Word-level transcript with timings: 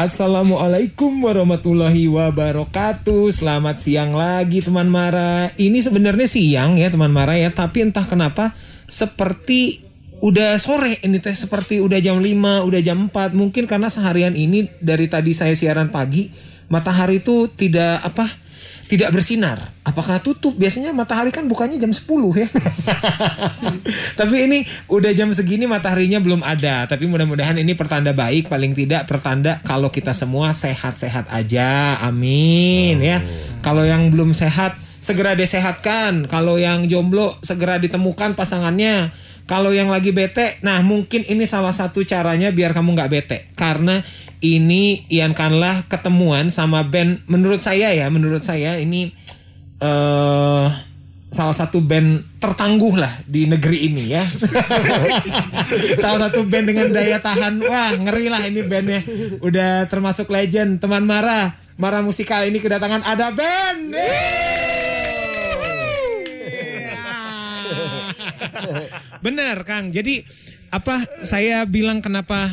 Assalamualaikum 0.00 1.28
warahmatullahi 1.28 2.08
wabarakatuh. 2.08 3.28
Selamat 3.36 3.84
siang 3.84 4.16
lagi 4.16 4.64
teman 4.64 4.88
Mara. 4.88 5.52
Ini 5.60 5.76
sebenarnya 5.76 6.24
siang 6.24 6.80
ya 6.80 6.88
teman 6.88 7.12
Mara 7.12 7.36
ya, 7.36 7.52
tapi 7.52 7.84
entah 7.84 8.08
kenapa 8.08 8.56
seperti 8.88 9.84
udah 10.24 10.56
sore 10.56 10.96
ini 11.04 11.20
teh 11.20 11.36
seperti 11.36 11.84
udah 11.84 12.00
jam 12.00 12.16
5, 12.16 12.32
udah 12.64 12.80
jam 12.80 13.12
4. 13.12 13.36
Mungkin 13.36 13.68
karena 13.68 13.92
seharian 13.92 14.32
ini 14.40 14.72
dari 14.80 15.04
tadi 15.04 15.36
saya 15.36 15.52
siaran 15.52 15.92
pagi, 15.92 16.32
matahari 16.70 17.18
itu 17.20 17.50
tidak 17.50 18.00
apa? 18.00 18.30
tidak 18.90 19.14
bersinar. 19.14 19.70
Apakah 19.86 20.18
tutup? 20.18 20.58
Biasanya 20.58 20.90
matahari 20.90 21.30
kan 21.30 21.46
bukannya 21.46 21.78
jam 21.78 21.94
10 21.94 22.10
ya. 22.34 22.48
Tapi 24.18 24.36
ini 24.50 24.58
udah 24.90 25.14
jam 25.14 25.30
segini 25.30 25.70
mataharinya 25.70 26.18
belum 26.18 26.42
ada. 26.42 26.90
Tapi 26.90 27.06
mudah-mudahan 27.06 27.54
ini 27.62 27.78
pertanda 27.78 28.10
baik, 28.10 28.50
paling 28.50 28.74
tidak 28.74 29.06
pertanda 29.06 29.62
kalau 29.62 29.94
kita 29.94 30.10
semua 30.10 30.50
sehat-sehat 30.50 31.30
aja. 31.30 32.02
Amin 32.02 32.98
ya. 32.98 33.22
Kalau 33.62 33.86
yang 33.86 34.10
belum 34.10 34.34
sehat 34.34 34.74
segera 34.98 35.38
disehatkan. 35.38 36.26
Kalau 36.26 36.58
yang 36.58 36.90
jomblo 36.90 37.38
segera 37.46 37.78
ditemukan 37.78 38.34
pasangannya. 38.34 39.14
Kalau 39.50 39.74
yang 39.74 39.90
lagi 39.90 40.14
bete, 40.14 40.62
nah 40.62 40.78
mungkin 40.78 41.26
ini 41.26 41.42
salah 41.42 41.74
satu 41.74 42.06
caranya 42.06 42.54
biar 42.54 42.70
kamu 42.70 42.94
nggak 42.94 43.10
bete. 43.10 43.38
Karena 43.58 43.98
ini 44.38 45.02
Ian 45.10 45.34
Kanlah 45.34 45.90
ketemuan 45.90 46.54
sama 46.54 46.86
band, 46.86 47.26
menurut 47.26 47.58
saya 47.58 47.90
ya, 47.90 48.06
menurut 48.14 48.46
saya 48.46 48.78
ini 48.78 49.10
eh 49.82 50.68
salah 51.34 51.54
satu 51.54 51.82
band 51.82 52.38
tertangguh 52.38 52.94
lah 52.94 53.10
di 53.26 53.50
negeri 53.50 53.90
ini 53.90 54.14
ya. 54.14 54.22
salah 56.02 56.30
satu 56.30 56.46
band 56.46 56.70
dengan 56.70 56.94
daya 56.94 57.18
tahan, 57.18 57.58
wah 57.66 57.90
ngeri 57.98 58.30
lah 58.30 58.46
ini 58.46 58.62
bandnya. 58.62 59.02
Udah 59.42 59.90
termasuk 59.90 60.30
legend. 60.30 60.78
Teman 60.78 61.02
Mara, 61.02 61.58
Mara 61.74 62.06
musikal 62.06 62.46
ini 62.46 62.62
kedatangan 62.62 63.02
ada 63.02 63.34
band. 63.34 63.98
Bener 69.24 69.62
Kang. 69.64 69.90
Jadi 69.90 70.22
apa 70.70 71.02
saya 71.18 71.66
bilang 71.66 71.98
kenapa 71.98 72.46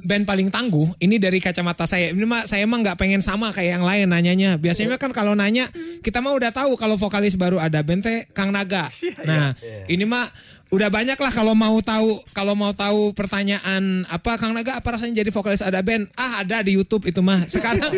band 0.00 0.24
paling 0.24 0.48
tangguh 0.48 0.96
ini 1.00 1.20
dari 1.20 1.38
kacamata 1.38 1.84
saya. 1.84 2.12
Ini 2.12 2.24
mah 2.24 2.48
saya 2.48 2.64
emang 2.64 2.80
nggak 2.80 2.96
pengen 2.96 3.20
sama 3.20 3.52
kayak 3.52 3.80
yang 3.80 3.84
lain 3.84 4.06
nanyanya. 4.08 4.56
Biasanya 4.56 4.96
kan 4.96 5.12
kalau 5.12 5.36
nanya 5.36 5.68
kita 6.00 6.24
mah 6.24 6.32
udah 6.36 6.50
tahu 6.52 6.76
kalau 6.76 6.96
vokalis 6.96 7.36
baru 7.36 7.60
ada 7.60 7.84
band 7.84 8.04
teh 8.04 8.28
Kang 8.32 8.52
Naga. 8.52 8.88
Nah, 9.24 9.54
ini 9.88 10.04
mah 10.08 10.28
udah 10.70 10.86
banyak 10.86 11.14
lah 11.14 11.30
kalau 11.30 11.50
mau 11.52 11.74
tahu 11.78 12.22
kalau 12.30 12.54
mau 12.54 12.70
tahu 12.70 13.10
pertanyaan 13.10 14.06
apa 14.06 14.38
Kang 14.38 14.54
Naga 14.54 14.78
apa 14.78 14.94
rasanya 14.94 15.20
jadi 15.20 15.30
vokalis 15.30 15.60
ada 15.60 15.82
band? 15.82 16.06
Ah, 16.14 16.40
ada 16.40 16.62
di 16.62 16.74
YouTube 16.74 17.04
itu 17.04 17.18
mah. 17.18 17.42
Sekarang 17.44 17.90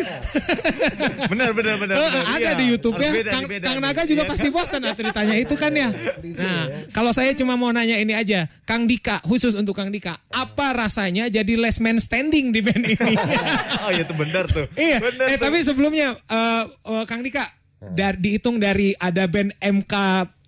benar 1.31 1.53
benar 1.53 1.75
benar. 1.77 1.95
Oh, 1.95 2.07
benar. 2.07 2.23
ada 2.27 2.41
Iya, 2.43 2.57
di 2.57 2.65
YouTube 2.67 2.97
ya. 2.97 3.11
beda, 3.11 3.29
Kang, 3.29 3.45
beda 3.45 3.65
Kang. 3.65 3.77
Naga 3.77 4.01
juga 4.03 4.23
Iya 4.23 4.29
pasti 4.29 4.47
kan? 4.47 4.55
bosan 4.55 4.81
atau 4.83 5.03
ditanya 5.03 5.35
itu 5.35 5.53
kan 5.53 5.71
ya. 5.71 5.89
Nah, 6.33 6.65
kalau 6.89 7.13
saya 7.13 7.31
cuma 7.33 7.53
mau 7.53 7.69
nanya 7.69 7.95
ini 7.95 8.11
aja, 8.11 8.49
Kang 8.63 8.83
Dika 8.83 9.21
khusus 9.21 9.53
untuk 9.53 9.77
Kang 9.77 9.93
Dika, 9.93 10.17
apa 10.27 10.73
rasanya 10.73 11.29
jadi 11.29 11.53
last 11.55 11.77
man 11.77 12.01
standing 12.01 12.49
di 12.49 12.59
band 12.59 12.83
ini? 12.83 13.13
Oh 13.83 13.91
iya 13.91 14.01
itu 14.01 14.15
benar 14.15 14.47
tuh. 14.47 14.65
iya. 14.73 14.97
Benar 14.97 15.27
Eh 15.27 15.37
tuh. 15.37 15.43
tapi 15.45 15.57
sebelumnya 15.61 16.15
eh, 16.15 16.63
eh, 16.65 17.03
Kang 17.05 17.21
Dika 17.21 17.45
dari 17.83 18.17
dihitung 18.17 18.57
dari 18.57 18.95
ada 18.95 19.27
band 19.27 19.51
MK 19.59 19.93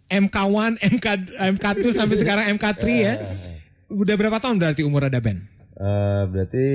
MK1, 0.07 0.71
MK 0.91 1.05
MK2 1.55 1.85
sampai 1.91 2.15
sekarang 2.15 2.45
MK3 2.55 2.83
ya. 2.91 3.13
Udah 3.87 4.15
berapa 4.15 4.37
tahun 4.37 4.57
berarti 4.57 4.81
umur 4.81 5.05
ada 5.05 5.17
band? 5.17 5.41
Eh, 5.73 6.23
berarti 6.25 6.65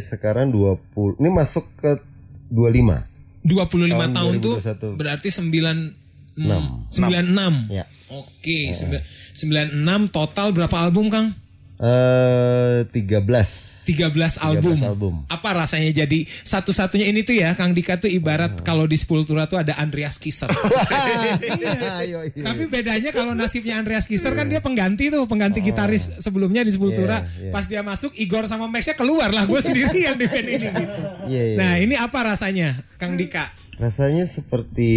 sekarang 0.00 0.50
20 0.50 1.16
ini 1.16 1.28
masuk 1.28 1.68
ke 1.74 2.00
25. 2.48 3.06
25 3.44 3.86
tahun, 3.94 4.12
Tahun 4.12 4.34
tuh 4.38 4.56
2021. 4.58 4.98
berarti 4.98 5.28
9 5.30 5.94
Enam. 6.34 6.64
96. 6.88 7.54
Ya. 7.68 7.84
Oke, 8.08 8.72
sembi- 8.72 9.04
96 9.32 10.08
total 10.08 10.50
berapa 10.50 10.76
album, 10.80 11.06
Kang? 11.08 11.34
Eh 11.78 12.82
13. 12.88 13.77
13 13.88 14.44
album. 14.44 14.76
album. 14.84 15.14
Apa 15.32 15.56
rasanya 15.56 16.04
jadi 16.04 16.28
satu-satunya 16.28 17.08
ini 17.08 17.24
tuh 17.24 17.40
ya, 17.40 17.56
Kang 17.56 17.72
Dika 17.72 17.96
tuh 17.96 18.12
ibarat 18.12 18.60
kalau 18.60 18.84
di 18.84 19.00
Sepultura 19.00 19.48
tuh 19.48 19.56
ada 19.64 19.80
Andreas 19.80 20.20
Kisser. 20.20 20.52
Ayo, 22.04 22.28
iya. 22.28 22.44
Tapi 22.44 22.68
bedanya 22.68 23.08
kalau 23.16 23.32
nasibnya 23.32 23.80
Andreas 23.80 24.04
Kisser 24.04 24.36
kan 24.36 24.44
dia 24.52 24.60
pengganti 24.60 25.08
tuh, 25.08 25.24
pengganti 25.24 25.64
gitaris 25.64 26.20
sebelumnya 26.20 26.60
di 26.60 26.76
Sepultura. 26.76 27.24
Iya, 27.24 27.48
iya. 27.48 27.52
Pas 27.56 27.64
dia 27.64 27.80
masuk, 27.80 28.12
Igor 28.20 28.44
sama 28.44 28.68
Maxnya 28.68 28.92
keluar 28.92 29.32
lah, 29.32 29.48
gue 29.48 29.60
sendirian 29.64 30.20
di 30.20 30.28
band 30.28 30.48
ini 30.52 30.68
gitu. 30.68 31.02
Iya, 31.28 31.42
iya. 31.44 31.56
Nah 31.60 31.72
ini 31.76 31.94
apa 31.96 32.24
rasanya, 32.24 32.76
Kang 32.96 33.16
Dika? 33.16 33.52
Rasanya 33.78 34.24
seperti 34.24 34.90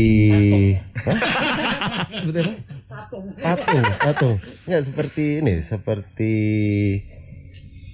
Hah? 1.05 1.19
Betul. 2.27 2.59
Patung, 2.91 3.25
patung. 3.99 4.35
Enggak 4.67 4.83
seperti 4.83 5.23
ini, 5.39 5.63
seperti 5.63 6.33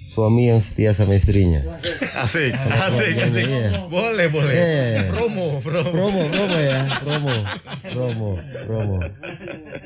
suami 0.08 0.48
yang 0.48 0.58
setia 0.58 0.90
sama 0.90 1.14
istrinya. 1.14 1.60
Asik, 2.16 2.50
asik, 2.56 3.14
asik. 3.20 3.44
Iya. 3.44 3.86
Boleh, 3.86 4.26
boleh. 4.26 4.52
Iya. 4.52 5.08
Promo, 5.08 5.60
promo. 5.60 5.90
Promo, 5.90 6.22
promo 6.26 6.56
ya, 6.58 6.80
promo, 6.98 7.34
promo, 7.84 8.30
promo. 8.64 8.96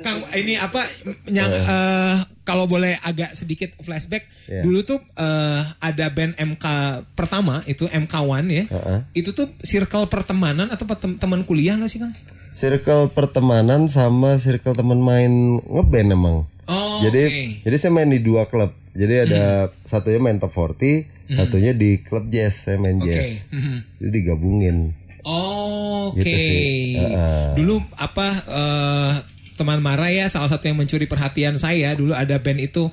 Kang 0.00 0.24
ini 0.32 0.56
apa 0.56 0.86
yang 1.26 1.46
eh, 1.48 2.14
kalau 2.42 2.64
boleh 2.64 2.96
agak 2.98 3.32
sedikit 3.32 3.74
flashback 3.78 4.26
Iya. 4.42 4.62
dulu 4.62 4.82
tuh 4.82 4.98
eh, 5.14 5.60
ada 5.78 6.06
band 6.08 6.34
MK 6.34 6.66
pertama 7.12 7.62
itu 7.64 7.86
MK1 7.86 8.44
ya 8.48 8.64
Heeh. 8.66 8.98
itu 9.14 9.30
tuh 9.30 9.46
circle 9.60 10.06
pertemanan 10.06 10.66
atau 10.66 10.82
tem- 10.92 11.14
teman 11.14 11.42
kuliah 11.42 11.74
nggak 11.74 11.86
sih 11.86 11.98
Kang? 11.98 12.10
Circle 12.52 13.08
pertemanan 13.08 13.86
sama 13.86 14.36
circle 14.36 14.74
teman 14.74 14.98
main 14.98 15.30
ngeband 15.62 16.10
emang. 16.10 16.36
Oh, 16.62 17.02
jadi 17.02 17.22
oke. 17.26 17.44
jadi 17.66 17.76
saya 17.76 17.90
main 17.90 18.06
di 18.06 18.22
dua 18.22 18.46
klub. 18.46 18.70
Jadi 18.92 19.14
ada 19.24 19.72
satunya 19.82 20.20
main 20.20 20.36
top 20.36 20.52
40, 20.52 21.08
satunya 21.32 21.72
di 21.72 22.04
klub 22.04 22.28
jazz, 22.28 22.68
saya 22.68 22.76
main 22.76 23.00
Oke. 23.00 23.08
jazz. 23.08 23.48
Mhm. 23.48 23.76
Jadi 23.98 24.10
digabungin. 24.12 24.76
Oh, 25.24 26.12
Oke. 26.12 26.20
Gitu 26.20 26.28
sih. 26.28 26.98
Heeh. 26.98 27.46
Dulu 27.56 27.80
apa 27.96 28.28
eh, 28.44 29.12
teman 29.56 29.80
Mara 29.80 30.10
ya 30.10 30.26
salah 30.26 30.46
satu 30.46 30.66
yang 30.66 30.76
mencuri 30.76 31.06
perhatian 31.06 31.56
saya 31.56 31.94
dulu 31.94 32.12
ada 32.12 32.36
band 32.36 32.58
itu 32.58 32.90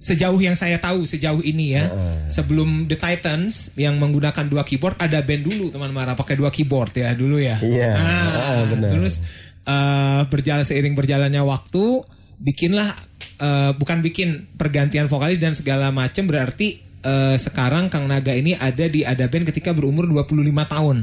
sejauh 0.00 0.40
yang 0.40 0.56
saya 0.56 0.80
tahu 0.80 1.04
sejauh 1.04 1.44
ini 1.44 1.76
ya 1.76 1.92
sebelum 2.26 2.88
The 2.88 2.96
Titans 2.96 3.76
yang 3.76 4.00
menggunakan 4.00 4.48
dua 4.48 4.64
keyboard 4.64 4.96
ada 4.96 5.20
band 5.20 5.44
dulu 5.44 5.68
teman 5.68 5.92
Mara 5.92 6.16
pakai 6.16 6.40
dua 6.40 6.48
keyboard 6.48 6.96
ya 6.96 7.12
dulu 7.12 7.36
ya. 7.36 7.60
Iya. 7.60 7.90
Ah, 7.96 8.28
Ah, 8.32 8.60
benar. 8.68 8.88
Terus 8.92 9.20
eh, 9.64 10.20
berjalan 10.28 10.64
seiring 10.64 10.96
berjalannya 10.96 11.40
waktu 11.44 12.04
bikinlah 12.40 12.88
eh, 13.38 13.70
bukan 13.76 14.00
bikin 14.00 14.48
pergantian 14.56 15.06
vokalis 15.06 15.38
dan 15.38 15.52
segala 15.52 15.92
macam 15.92 16.24
berarti 16.26 16.80
eh, 17.04 17.36
sekarang 17.36 17.92
Kang 17.92 18.08
Naga 18.08 18.32
ini 18.32 18.56
ada 18.56 18.88
di 18.88 19.04
ada 19.04 19.28
band 19.28 19.46
ketika 19.52 19.76
berumur 19.76 20.08
25 20.08 20.32
tahun. 20.66 20.98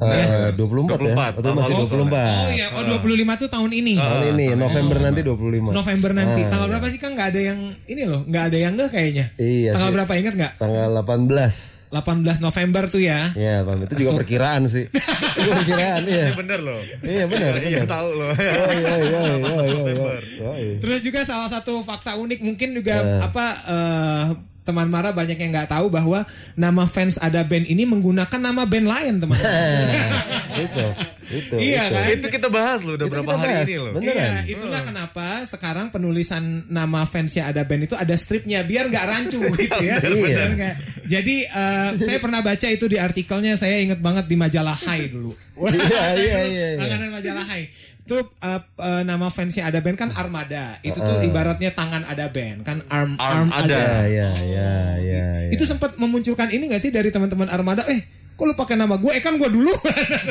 Eh, 0.00 0.56
24, 0.56 0.96
ya? 0.96 1.12
24, 1.36 1.44
Atau 1.44 1.52
masih 1.52 1.74
tahun 1.76 2.08
24? 2.08 2.08
Oh 2.08 2.50
iya, 2.56 2.66
oh 2.72 2.82
25 3.04 3.36
tuh 3.36 3.48
tahun 3.52 3.70
ini. 3.84 3.94
Tahun 4.00 4.22
ini, 4.32 4.46
November 4.56 4.96
nanti 4.96 5.20
25. 5.20 5.76
November 5.76 6.10
nanti. 6.16 6.40
Tanggal 6.48 6.66
berapa 6.72 6.86
sih 6.88 6.96
Kang? 6.96 7.12
Nggak 7.12 7.28
ada 7.36 7.40
yang 7.52 7.58
ini 7.84 8.02
loh, 8.08 8.24
nggak 8.24 8.44
ada 8.48 8.56
yang 8.56 8.72
enggak 8.80 8.90
kayaknya. 8.96 9.26
Iya 9.36 9.76
Tanggal 9.76 9.90
sih. 9.92 9.96
berapa 10.00 10.12
ingat 10.16 10.34
nggak? 10.40 10.52
Tanggal 10.56 10.88
18. 11.04 11.79
18 11.90 12.38
November 12.38 12.86
tuh 12.86 13.02
ya. 13.02 13.34
Ya, 13.34 13.66
Bang, 13.66 13.82
itu 13.82 13.94
juga 13.98 14.22
perkiraan 14.22 14.70
sih. 14.70 14.86
itu 15.42 15.50
perkiraan, 15.50 16.06
iya. 16.06 16.30
Ini 16.30 16.38
bener 16.38 16.60
loh. 16.62 16.80
Iya, 17.02 17.24
benar, 17.26 17.52
Iya 17.58 17.82
tahu 17.82 18.08
loh. 18.14 18.30
Oh, 18.30 18.70
iya, 18.70 18.94
iya, 19.02 19.20
iya, 19.26 19.54
iya, 19.66 19.82
iya. 19.90 20.08
Oh, 20.46 20.54
iya. 20.54 20.76
Terus 20.78 21.02
juga 21.02 21.26
salah 21.26 21.50
satu 21.50 21.82
fakta 21.82 22.14
unik 22.14 22.40
mungkin 22.46 22.78
juga 22.78 23.18
apa 23.26 23.46
eh, 23.66 24.24
teman 24.60 24.86
Mara 24.86 25.10
banyak 25.10 25.40
yang 25.40 25.50
nggak 25.50 25.72
tahu 25.72 25.88
bahwa 25.88 26.28
nama 26.54 26.84
fans 26.84 27.16
ada 27.16 27.40
band 27.42 27.64
ini 27.66 27.88
menggunakan 27.88 28.40
nama 28.40 28.62
band 28.68 28.86
lain 28.86 29.14
teman. 29.18 29.38
itu, 30.64 30.86
itu. 31.32 31.54
Iya 31.56 31.88
itu. 31.88 31.94
kan? 31.96 32.06
Itu 32.20 32.26
kita 32.28 32.48
bahas 32.52 32.80
loh 32.84 32.94
udah 32.94 33.06
Itu 33.08 33.12
berapa 33.16 33.32
hari 33.34 33.48
bahas. 33.48 33.66
ini 33.66 33.76
loh. 33.80 33.92
Beneran. 33.96 34.14
Iya, 34.14 34.36
itulah 34.46 34.80
kenapa 34.84 35.26
sekarang 35.48 35.86
penulisan 35.88 36.42
nama 36.68 37.08
fansnya 37.08 37.48
ada 37.48 37.62
band 37.64 37.88
itu 37.88 37.96
ada 37.96 38.14
stripnya 38.14 38.60
biar 38.62 38.92
nggak 38.92 39.06
rancu 39.08 39.40
gitu 39.58 39.80
ya. 39.80 39.96
Iya. 40.02 40.70
Jadi 41.08 41.36
eh, 41.48 41.90
saya 42.02 42.18
pernah 42.20 42.44
baca 42.44 42.66
itu 42.68 42.84
di 42.86 43.00
artikelnya, 43.00 43.56
saya 43.56 43.80
inget 43.80 43.98
banget 43.98 44.28
di 44.28 44.36
majalah 44.36 44.76
Hai 44.76 45.08
dulu. 45.08 45.32
Wah, 45.60 45.68
Iya, 45.72 46.06
iya, 46.16 46.38
iya, 46.48 46.66
iya. 46.80 47.08
Majalah 47.10 47.44
Hai. 47.44 47.68
Itu 48.10 48.26
eh, 48.42 48.58
eh, 48.58 49.02
nama 49.06 49.30
fansnya 49.30 49.70
ada 49.70 49.78
band 49.78 49.94
kan 49.94 50.10
Armada. 50.10 50.82
Itu 50.82 50.98
tuh 50.98 51.22
ibaratnya 51.22 51.70
tangan 51.70 52.02
ada 52.02 52.26
band 52.26 52.66
kan 52.66 52.82
arm 52.90 53.14
arm, 53.22 53.46
Arm 53.46 53.48
ada. 53.54 53.70
ada. 53.70 53.78
Ya, 53.78 53.94
ya, 54.10 54.30
ya, 54.34 54.74
ya, 54.98 55.26
ya. 55.46 55.50
Itu 55.54 55.62
sempat 55.62 55.94
memunculkan 55.94 56.50
ini 56.50 56.66
gak 56.74 56.82
sih 56.82 56.90
dari 56.90 57.14
teman-teman 57.14 57.46
Armada? 57.46 57.86
Eh, 57.86 58.02
kok 58.34 58.42
lu 58.42 58.58
pakai 58.58 58.74
nama 58.74 58.98
gue? 58.98 59.14
Eh 59.14 59.22
kan 59.22 59.38
gue 59.38 59.46
dulu. 59.46 59.70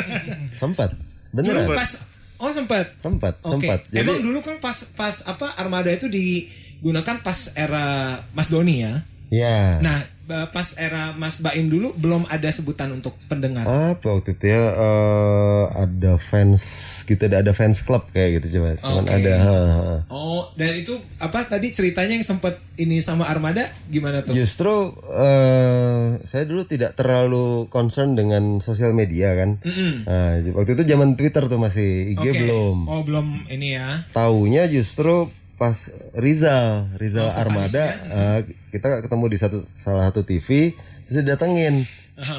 sempat. 0.60 0.92
dulu 1.32 1.56
Beneran. 1.56 1.72
pas 1.72 1.92
Oh 2.40 2.52
sempat. 2.52 3.00
Sempat, 3.00 3.40
sempat. 3.44 3.80
Jadi 3.92 4.00
Emang 4.00 4.20
dulu 4.24 4.40
kan 4.44 4.60
pas 4.60 4.76
pas 4.96 5.16
apa 5.28 5.56
Armada 5.56 5.92
itu 5.92 6.12
digunakan 6.12 7.20
pas 7.24 7.56
era 7.56 8.20
Mas 8.36 8.52
Doni 8.52 8.84
ya. 8.84 9.04
Ya. 9.30 9.78
Nah, 9.78 10.02
ba- 10.26 10.50
pas 10.50 10.74
era 10.78 11.14
Mas 11.14 11.38
Baim 11.42 11.70
dulu 11.70 11.94
belum 11.94 12.26
ada 12.30 12.50
sebutan 12.50 12.90
untuk 12.94 13.14
pendengar. 13.26 13.66
Apa 13.66 14.18
waktu 14.18 14.34
itu 14.34 14.46
ya 14.50 14.74
eh, 14.74 15.64
ada 15.86 16.18
fans 16.18 16.62
kita 17.06 17.30
ada 17.30 17.46
ada 17.46 17.54
fans 17.54 17.86
club 17.86 18.06
kayak 18.10 18.42
gitu 18.42 18.58
coba. 18.60 18.78
Cuman 18.82 19.06
Oke. 19.06 19.14
ada. 19.22 19.34
ha, 19.38 19.54
ha. 19.54 19.96
Oh, 20.10 20.50
dan 20.54 20.78
itu 20.78 20.98
apa 21.22 21.46
tadi 21.46 21.70
ceritanya 21.70 22.18
yang 22.18 22.26
sempat 22.26 22.58
ini 22.78 23.02
sama 23.06 23.30
Armada 23.30 23.70
gimana 23.90 24.26
tuh? 24.26 24.34
Justru 24.34 24.98
eh, 25.14 26.22
saya 26.26 26.44
dulu 26.50 26.66
tidak 26.66 26.98
terlalu 26.98 27.70
concern 27.70 28.18
dengan 28.18 28.62
sosial 28.66 28.98
media 28.98 29.38
kan. 29.38 29.62
Mm-mm. 29.62 30.10
Nah, 30.10 30.42
waktu 30.58 30.74
itu 30.74 30.84
zaman 30.90 31.14
Twitter 31.18 31.46
tuh 31.46 31.62
masih 31.62 32.18
IG 32.18 32.22
Oke. 32.22 32.40
belum. 32.46 32.78
Oh, 32.90 33.02
belum 33.06 33.46
ini 33.50 33.78
ya. 33.78 34.10
Taunya 34.10 34.66
justru 34.66 35.30
pas 35.60 35.76
Rizal, 36.16 36.88
Rizal 36.96 37.28
Oh, 37.28 37.36
Armada, 37.36 37.86
eh, 37.92 38.40
kita 38.72 39.04
ketemu 39.04 39.26
di 39.28 39.38
satu 39.38 39.60
salah 39.76 40.08
satu 40.08 40.24
TV, 40.24 40.72
terus 41.06 41.20
dia 41.20 41.36
datengin, 41.36 41.84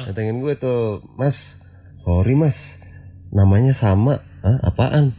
datengin 0.09 0.41
gue 0.41 0.57
tuh, 0.57 1.05
Mas, 1.21 1.61
sorry 2.01 2.33
Mas, 2.33 2.81
namanya 3.29 3.77
sama, 3.77 4.25
Hah, 4.41 4.57
apaan? 4.65 5.13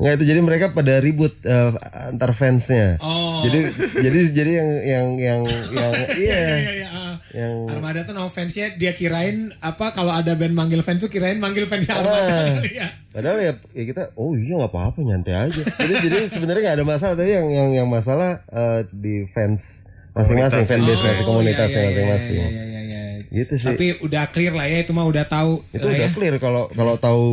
Nggak 0.00 0.22
itu 0.22 0.24
jadi 0.32 0.40
mereka 0.40 0.72
pada 0.72 0.96
ribut 1.02 1.34
eh, 1.42 1.74
antar 2.08 2.32
fansnya. 2.32 2.96
Oh. 3.04 3.42
Jadi 3.44 3.68
jadi 4.00 4.18
jadi 4.32 4.52
yang 4.56 4.70
yang 4.80 5.06
yang 5.18 5.40
yang 5.74 5.92
iya 6.22 6.38
Iya, 6.40 6.72
iya, 6.72 6.88
ah. 6.88 7.09
Yang 7.32 7.66
Armada 7.66 8.02
tuh 8.02 8.10
no 8.10 8.26
fansnya 8.26 8.74
dia 8.74 8.90
kirain 8.90 9.50
apa 9.58 9.90
kalau 9.90 10.10
ada 10.10 10.34
band 10.34 10.50
manggil 10.50 10.80
fans 10.80 10.98
tuh 10.98 11.08
kirain 11.08 11.36
manggil 11.36 11.64
fansnya 11.64 11.94
Armada 11.96 12.20
Ah. 12.20 12.46
kali 12.58 12.72
ya. 12.74 12.88
Padahal 13.10 13.38
ya, 13.38 13.52
ya 13.70 13.84
kita, 13.84 14.02
oh 14.14 14.34
iya 14.34 14.54
nggak 14.54 14.68
apa-apa 14.68 14.98
nyantai 15.00 15.34
aja. 15.36 15.62
Jadi 15.76 15.94
jadi 16.00 16.18
sebenarnya 16.26 16.62
nggak 16.64 16.78
ada 16.78 16.86
masalah, 16.86 17.14
tapi 17.14 17.30
yang 17.30 17.48
yang 17.48 17.70
yang 17.74 17.88
masalah 17.88 18.42
eh, 18.46 18.86
di 18.88 19.26
fans 19.28 19.82
masing-masing, 20.10 20.62
fanbase 20.64 21.00
masing 21.00 21.22
Oh, 21.22 21.34
komunitasnya 21.34 21.74
iya, 21.76 21.86
iya, 21.86 21.90
masing-masing. 21.90 22.34
iya, 22.34 22.46
iya, 22.46 22.62
iya, 22.66 22.80
iya. 22.82 23.02
Gitu 23.32 23.52
sih. 23.56 23.66
Tapi 23.68 23.86
udah 24.00 24.24
clear 24.28 24.50
lah 24.52 24.64
ya 24.64 24.78
itu 24.80 24.90
mah 24.90 25.06
udah 25.06 25.24
tahu 25.24 25.62
itu 25.70 25.82
udah 25.82 26.06
ya. 26.06 26.10
clear 26.10 26.34
kalau 26.38 26.66
kalau 26.70 26.94
tahu 26.96 27.26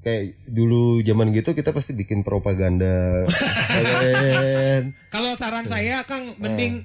kayak 0.00 0.34
dulu 0.44 0.98
zaman 1.00 1.30
gitu 1.30 1.52
kita 1.52 1.70
pasti 1.70 1.92
bikin 1.92 2.20
propaganda. 2.20 3.22
Kalian 3.72 4.82
Kalau 5.08 5.32
saran 5.34 5.64
saya 5.64 6.02
Kang 6.02 6.36
mending 6.36 6.84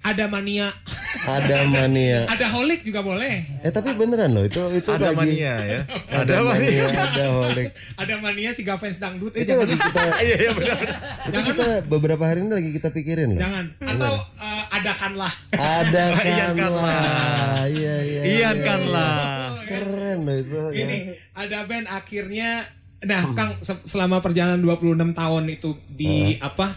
ada 0.00 0.26
mania, 0.26 0.70
ada 1.18 1.56
mania. 1.64 2.26
ada 2.26 2.46
holik 2.48 2.80
juga 2.82 3.00
boleh. 3.00 3.48
Eh 3.60 3.70
tapi 3.70 3.92
beneran 3.92 4.30
loh 4.30 4.42
itu 4.42 4.60
itu 4.70 4.88
Ada 4.88 5.10
lagi 5.10 5.16
mania 5.32 5.54
ya. 5.56 5.80
ada 6.06 6.34
mania, 6.42 6.84
ada 6.86 7.24
holik. 7.32 7.68
Ada 7.94 8.14
mania 8.18 8.50
si 8.50 8.62
fans 8.62 8.96
dangdut 8.96 9.32
eh 9.32 9.42
Itu 9.42 9.54
jangan 9.54 9.66
lagi 9.66 9.76
kita 9.78 10.02
Iya 10.26 10.36
iya 10.36 10.50
benar. 10.52 10.78
itu 11.26 11.40
kita 11.46 11.66
beberapa 11.84 12.24
hari 12.24 12.38
ini 12.40 12.50
lagi 12.52 12.70
kita 12.72 12.88
pikirin 12.90 13.28
loh. 13.32 13.40
jangan 13.40 13.64
atau 13.80 14.14
eh, 14.36 14.64
adakanlah. 14.70 15.32
Ada 15.52 16.02
Iyan 16.18 16.52
kan 16.52 16.54
Kanlah. 16.58 16.84
lah. 16.84 17.62
Iya 17.66 17.94
iya. 18.02 18.20
Iya. 18.22 18.50
kan 18.58 18.80
lah. 18.86 19.16
Keren 19.64 20.18
loh 20.22 20.36
itu. 20.36 20.60
ya. 20.70 20.84
Ini 20.84 20.96
ada 21.32 21.58
band 21.64 21.86
akhirnya 21.86 22.50
nah 22.98 23.22
Kang 23.32 23.60
se- 23.60 23.84
selama 23.84 24.18
perjalanan 24.18 24.58
26 24.58 25.12
tahun 25.12 25.44
itu 25.48 25.70
di 25.86 26.40
apa? 26.40 26.72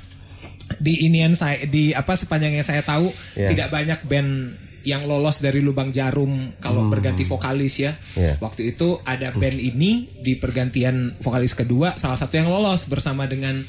Di 0.80 1.04
inian 1.04 1.32
saya 1.32 1.64
di 1.64 1.92
apa 1.92 2.16
sepanjang 2.16 2.52
yang 2.52 2.64
saya 2.64 2.82
tahu 2.82 3.12
Ya. 3.36 3.52
tidak 3.52 3.70
banyak 3.70 4.00
band 4.04 4.32
yang 4.80 5.04
lolos 5.04 5.38
dari 5.38 5.60
lubang 5.60 5.92
jarum 5.92 6.56
kalau 6.58 6.88
berganti 6.88 7.24
vokalis 7.24 7.78
ya. 7.78 8.00
Ya. 8.14 8.40
Waktu 8.40 8.74
itu 8.74 8.98
ada 9.04 9.30
band 9.30 9.56
ini 9.56 10.08
di 10.18 10.34
pergantian 10.34 11.14
vokalis 11.18 11.52
kedua 11.52 11.94
salah 11.94 12.16
satu 12.16 12.34
yang 12.34 12.48
lolos 12.48 12.88
bersama 12.88 13.24
dengan 13.24 13.60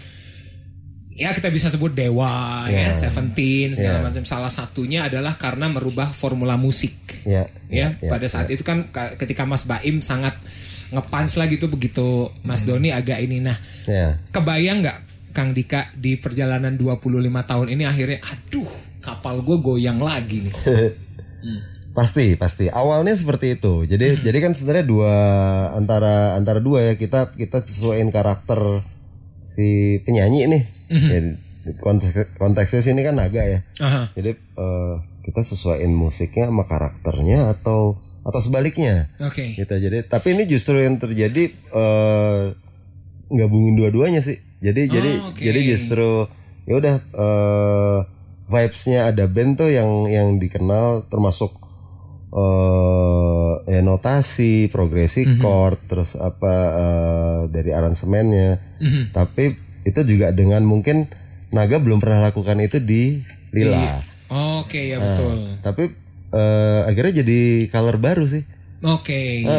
ya 1.10 1.34
kita 1.34 1.50
bisa 1.50 1.68
sebut 1.68 1.92
Dewa 1.92 2.64
ya, 2.66 2.88
Ya. 2.88 2.96
Seventeen 2.96 3.74
segala 3.74 4.00
Ya. 4.00 4.04
macam. 4.06 4.22
Salah 4.24 4.48
satunya 4.48 5.04
adalah 5.04 5.36
karena 5.36 5.66
merubah 5.66 6.08
formula 6.10 6.54
musik 6.54 6.94
Ya. 7.22 7.50
ya, 7.66 7.98
pada 8.00 8.24
saat 8.24 8.48
itu 8.48 8.62
kan 8.62 8.88
ka- 8.88 9.18
ketika 9.18 9.44
Mas 9.44 9.66
Baim 9.66 10.00
sangat 10.00 10.38
ngepans 10.90 11.34
lah 11.34 11.46
gitu 11.46 11.66
begitu 11.66 12.30
Mas 12.40 12.62
Doni 12.62 12.90
agak 12.90 13.18
ini 13.18 13.38
nah 13.38 13.58
Ya. 13.84 14.18
kebayang 14.30 14.80
nggak 14.80 14.98
Kang 15.30 15.54
Dika 15.54 15.90
di 15.96 16.18
perjalanan 16.18 16.74
25 16.76 17.06
tahun 17.22 17.66
ini 17.72 17.84
akhirnya 17.86 18.18
aduh 18.22 18.70
kapal 19.00 19.40
gue 19.40 19.56
goyang 19.58 19.98
lagi 20.02 20.50
nih 20.50 20.54
Pasti, 21.90 22.38
pasti. 22.38 22.70
Awalnya 22.70 23.18
seperti 23.18 23.58
itu. 23.58 23.82
Jadi, 23.82 24.22
jadi 24.22 24.38
kan 24.38 24.54
sebenarnya 24.54 24.86
dua 24.86 25.14
antara 25.74 26.38
antara 26.38 26.62
dua 26.62 26.86
ya 26.86 26.94
kita 26.94 27.34
kita 27.34 27.58
sesuaiin 27.58 28.14
karakter 28.14 28.86
si 29.42 29.98
penyanyi 30.06 30.46
nih. 30.46 30.62
Jadi, 30.86 31.28
konteks, 31.82 32.38
konteksnya 32.38 32.80
sini 32.86 33.02
kan 33.02 33.18
naga 33.18 33.42
ya. 33.42 33.60
Aha. 33.82 34.14
Jadi 34.14 34.38
eh, 34.38 34.94
kita 35.26 35.42
sesuaiin 35.42 35.90
musiknya 35.90 36.48
sama 36.48 36.64
karakternya 36.70 37.58
atau 37.58 37.98
atau 38.22 38.40
sebaliknya. 38.40 39.10
oke 39.18 39.58
Gitu. 39.58 39.74
Jadi 39.74 40.06
tapi 40.06 40.38
ini 40.38 40.46
justru 40.46 40.78
yang 40.78 40.96
terjadi 41.00 41.50
eh 41.52 42.42
gabungin 43.30 43.74
dua-duanya 43.74 44.22
sih. 44.22 44.38
Jadi 44.60 44.82
jadi 44.92 45.10
oke. 45.24 45.40
jadi 45.40 45.60
justru 45.72 46.28
ya 46.68 46.74
udah 46.76 46.96
eh 47.00 47.98
vibes-nya 48.50 49.08
ada 49.08 49.24
band 49.30 49.62
tuh 49.62 49.70
yang 49.72 50.10
yang 50.10 50.36
dikenal 50.36 51.08
termasuk 51.08 51.56
eh 52.30 53.52
ya 53.66 53.80
notasi, 53.82 54.70
progresi 54.70 55.26
chord, 55.40 55.80
terus 55.90 56.14
apa 56.14 56.54
eh, 56.76 57.40
dari 57.50 57.70
aransemennya. 57.74 58.60
Mhm. 58.78 59.02
Tapi 59.16 59.44
itu 59.88 60.00
juga 60.04 60.30
dengan 60.30 60.62
mungkin 60.68 61.08
Naga 61.50 61.82
belum 61.82 61.98
pernah 61.98 62.22
lakukan 62.30 62.62
itu 62.62 62.78
di 62.78 63.26
Lila. 63.50 64.06
oke 64.30 64.78
ya 64.78 65.02
betul 65.02 65.58
Tapi 65.66 65.90
eh, 66.30 66.80
akhirnya 66.86 67.26
jadi 67.26 67.66
color 67.74 67.98
baru 67.98 68.22
sih. 68.30 68.46
oke 68.80 69.20
ya, 69.44 69.50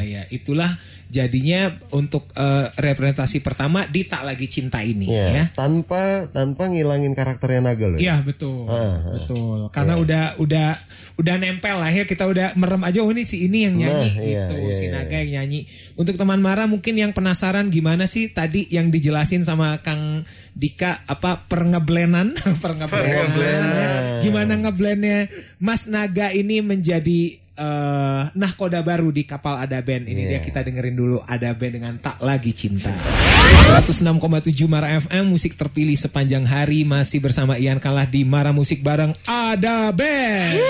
ya, 0.00 0.02
ya. 0.02 0.22
itulah 0.34 0.66
jadinya 1.14 1.70
untuk 1.94 2.26
eh, 2.34 2.66
representasi 2.74 3.38
pertama 3.38 3.86
di 3.86 4.02
tak 4.02 4.26
lagi 4.26 4.50
cinta 4.50 4.82
ini 4.82 5.06
Iya, 5.06 5.26
ya 5.30 5.44
Tanpa 5.54 6.26
tanpa 6.28 6.66
ngilangin 6.66 7.14
karakternya 7.14 7.62
Naga 7.62 7.86
loh. 7.86 7.98
Iya 8.02 8.18
betul, 8.20 8.66
Ah, 8.66 8.98
betul. 9.14 9.70
Karena 9.70 9.94
udah 9.94 10.24
udah 10.42 10.68
udah 11.14 11.34
nempel 11.38 11.78
lah 11.78 11.88
ya 11.88 12.02
kita 12.02 12.26
udah 12.26 12.58
merem 12.58 12.82
aja 12.82 12.98
oh 12.98 13.14
ini 13.14 13.22
si 13.22 13.46
ini 13.46 13.70
yang 13.70 13.78
nyanyi 13.78 14.10
Nah, 14.10 14.18
iya, 14.18 14.42
gitu, 14.50 14.54
iya, 14.58 14.74
si 14.74 14.84
iya. 14.84 14.92
Naga 14.98 15.16
yang 15.22 15.30
nyanyi. 15.38 15.60
Untuk 15.94 16.18
teman 16.18 16.42
Mara 16.42 16.66
mungkin 16.66 16.98
yang 16.98 17.14
penasaran 17.14 17.70
gimana 17.70 18.04
sih 18.04 18.28
tadi 18.28 18.66
yang 18.66 18.90
dijelasin 18.90 19.46
sama 19.46 19.78
Kang 19.78 20.26
Dika 20.50 21.02
apa 21.04 21.46
perngeblenan, 21.46 22.34
perngeblenan. 22.62 23.70
ya. 23.70 23.88
Gimana 24.20 24.58
ngeblendnya 24.58 25.30
Mas 25.58 25.86
Naga 25.86 26.30
ini 26.30 26.58
menjadi 26.58 27.43
eh 27.54 28.22
nahkoda 28.34 28.82
baru 28.82 29.14
di 29.14 29.22
kapal 29.22 29.62
ada 29.62 29.78
band. 29.78 30.10
Ini 30.10 30.22
dia 30.26 30.38
Iya. 30.38 30.40
kita 30.42 30.60
dengerin 30.66 30.96
dulu 30.98 31.22
ada 31.22 31.54
band 31.54 31.72
dengan 31.78 31.94
tak 32.02 32.18
lagi 32.18 32.50
cinta. 32.50 32.90
106,7 32.90 34.66
Mara 34.66 34.90
FM 34.98 35.30
musik 35.30 35.54
terpilih 35.54 35.94
sepanjang 35.94 36.42
hari. 36.44 36.82
Masih 36.82 37.22
bersama 37.22 37.54
Ian 37.54 37.78
Kalah 37.78 38.10
di 38.10 38.26
Mara 38.26 38.50
Musik 38.50 38.82
bareng 38.82 39.14
ada 39.24 39.94
band. 39.94 40.58
Ya, 40.58 40.66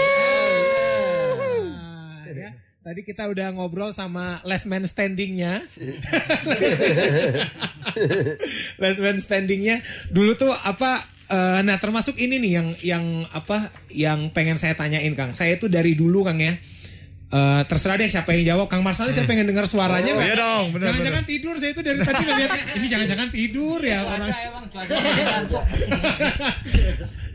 Tadi 2.85 3.01
kita 3.01 3.33
udah 3.33 3.49
ngobrol 3.57 3.97
sama 3.97 4.45
last 4.45 4.69
man 4.69 4.85
standingnya. 4.85 5.65
Last 8.83 9.01
man 9.01 9.17
standingnya. 9.17 9.81
Dulu 10.13 10.37
tuh 10.37 10.53
apa 10.53 11.01
eh, 11.33 11.65
nah 11.65 11.81
termasuk 11.81 12.21
ini 12.21 12.37
nih 12.37 12.53
yang 12.53 12.69
yang 12.85 13.05
apa 13.33 13.73
yang 13.89 14.29
pengen 14.37 14.61
saya 14.61 14.77
tanyain 14.77 15.17
Kang. 15.17 15.33
Saya 15.33 15.57
itu 15.57 15.73
dari 15.73 15.97
dulu 15.97 16.29
Kang 16.29 16.37
ya 16.37 16.53
Eh, 17.35 17.63
terserah 17.67 17.99
deh 17.99 18.07
siapa 18.07 18.31
yang 18.31 18.55
jawab 18.55 18.71
Kang 18.71 18.87
Marsali 18.87 19.11
saya 19.11 19.27
pengen 19.27 19.51
dengar 19.51 19.67
suaranya 19.67 20.07
nggak? 20.15 20.23
Iya 20.23 20.37
dong, 20.39 20.67
benar, 20.71 20.95
Jangan-jangan 20.95 21.25
tidur 21.27 21.55
saya 21.59 21.75
itu 21.75 21.83
dari 21.83 21.99
tadi 21.99 22.23
ngeliat 22.23 22.51
ini 22.79 22.87
jangan-jangan 22.87 23.29
tidur 23.35 23.81
ya 23.83 24.07
orang. 24.07 24.31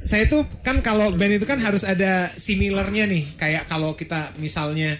saya 0.09 0.21
itu 0.23 0.39
kan 0.63 0.79
kalau 0.79 1.11
band 1.11 1.35
itu 1.35 1.43
kan 1.43 1.59
harus 1.59 1.83
ada 1.83 2.31
similarnya 2.39 3.11
nih 3.11 3.27
kayak 3.35 3.67
kalau 3.67 3.99
kita 3.99 4.31
misalnya 4.39 4.95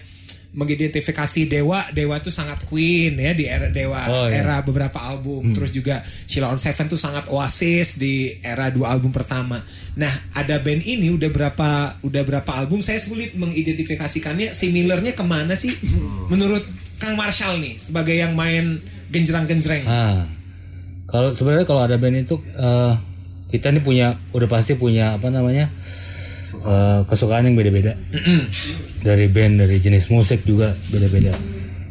mengidentifikasi 0.50 1.46
Dewa, 1.46 1.86
Dewa 1.90 2.18
tuh 2.18 2.30
sangat 2.30 2.66
Queen 2.66 3.14
ya 3.14 3.30
di 3.30 3.46
era 3.46 3.70
Dewa 3.70 4.02
Oh, 4.06 4.26
iya. 4.26 4.42
era 4.42 4.58
beberapa 4.60 4.98
album. 4.98 5.54
Terus 5.54 5.70
juga 5.70 6.02
Sheila 6.26 6.50
on 6.50 6.58
Seven 6.58 6.86
tuh 6.86 6.98
sangat 6.98 7.30
Oasis 7.30 7.94
di 7.96 8.34
era 8.40 8.66
dua 8.68 8.90
album 8.90 9.14
pertama. 9.14 9.62
Nah, 9.94 10.10
ada 10.34 10.58
band 10.58 10.82
ini 10.82 11.10
udah 11.10 11.30
berapa 11.30 11.70
udah 12.02 12.22
berapa 12.26 12.50
album 12.50 12.82
saya 12.82 12.98
sulit 12.98 13.34
mengidentifikasikannya 13.34 14.50
similarnya 14.50 15.14
ke 15.14 15.22
mana 15.22 15.54
sih 15.54 15.70
menurut 16.26 16.66
Kang 16.98 17.14
Marshall 17.14 17.62
nih 17.62 17.78
sebagai 17.78 18.12
yang 18.12 18.34
main 18.34 18.82
genjreng-genjreng. 19.08 19.86
Ah, 19.86 20.26
kalau 21.06 21.30
sebenarnya 21.32 21.66
kalau 21.66 21.86
ada 21.86 21.94
band 21.94 22.26
itu 22.26 22.36
eh, 22.52 22.94
kita 23.50 23.70
nih 23.70 23.82
punya 23.82 24.06
udah 24.30 24.46
pasti 24.46 24.74
punya 24.74 25.14
apa 25.14 25.26
namanya 25.26 25.70
eh, 26.54 27.00
kesukaan 27.06 27.46
yang 27.46 27.56
beda-beda 27.56 27.94
dari 29.06 29.26
band 29.30 29.62
dari 29.62 29.76
jenis 29.78 30.10
musik 30.10 30.42
juga 30.44 30.74
beda-beda 30.90 31.34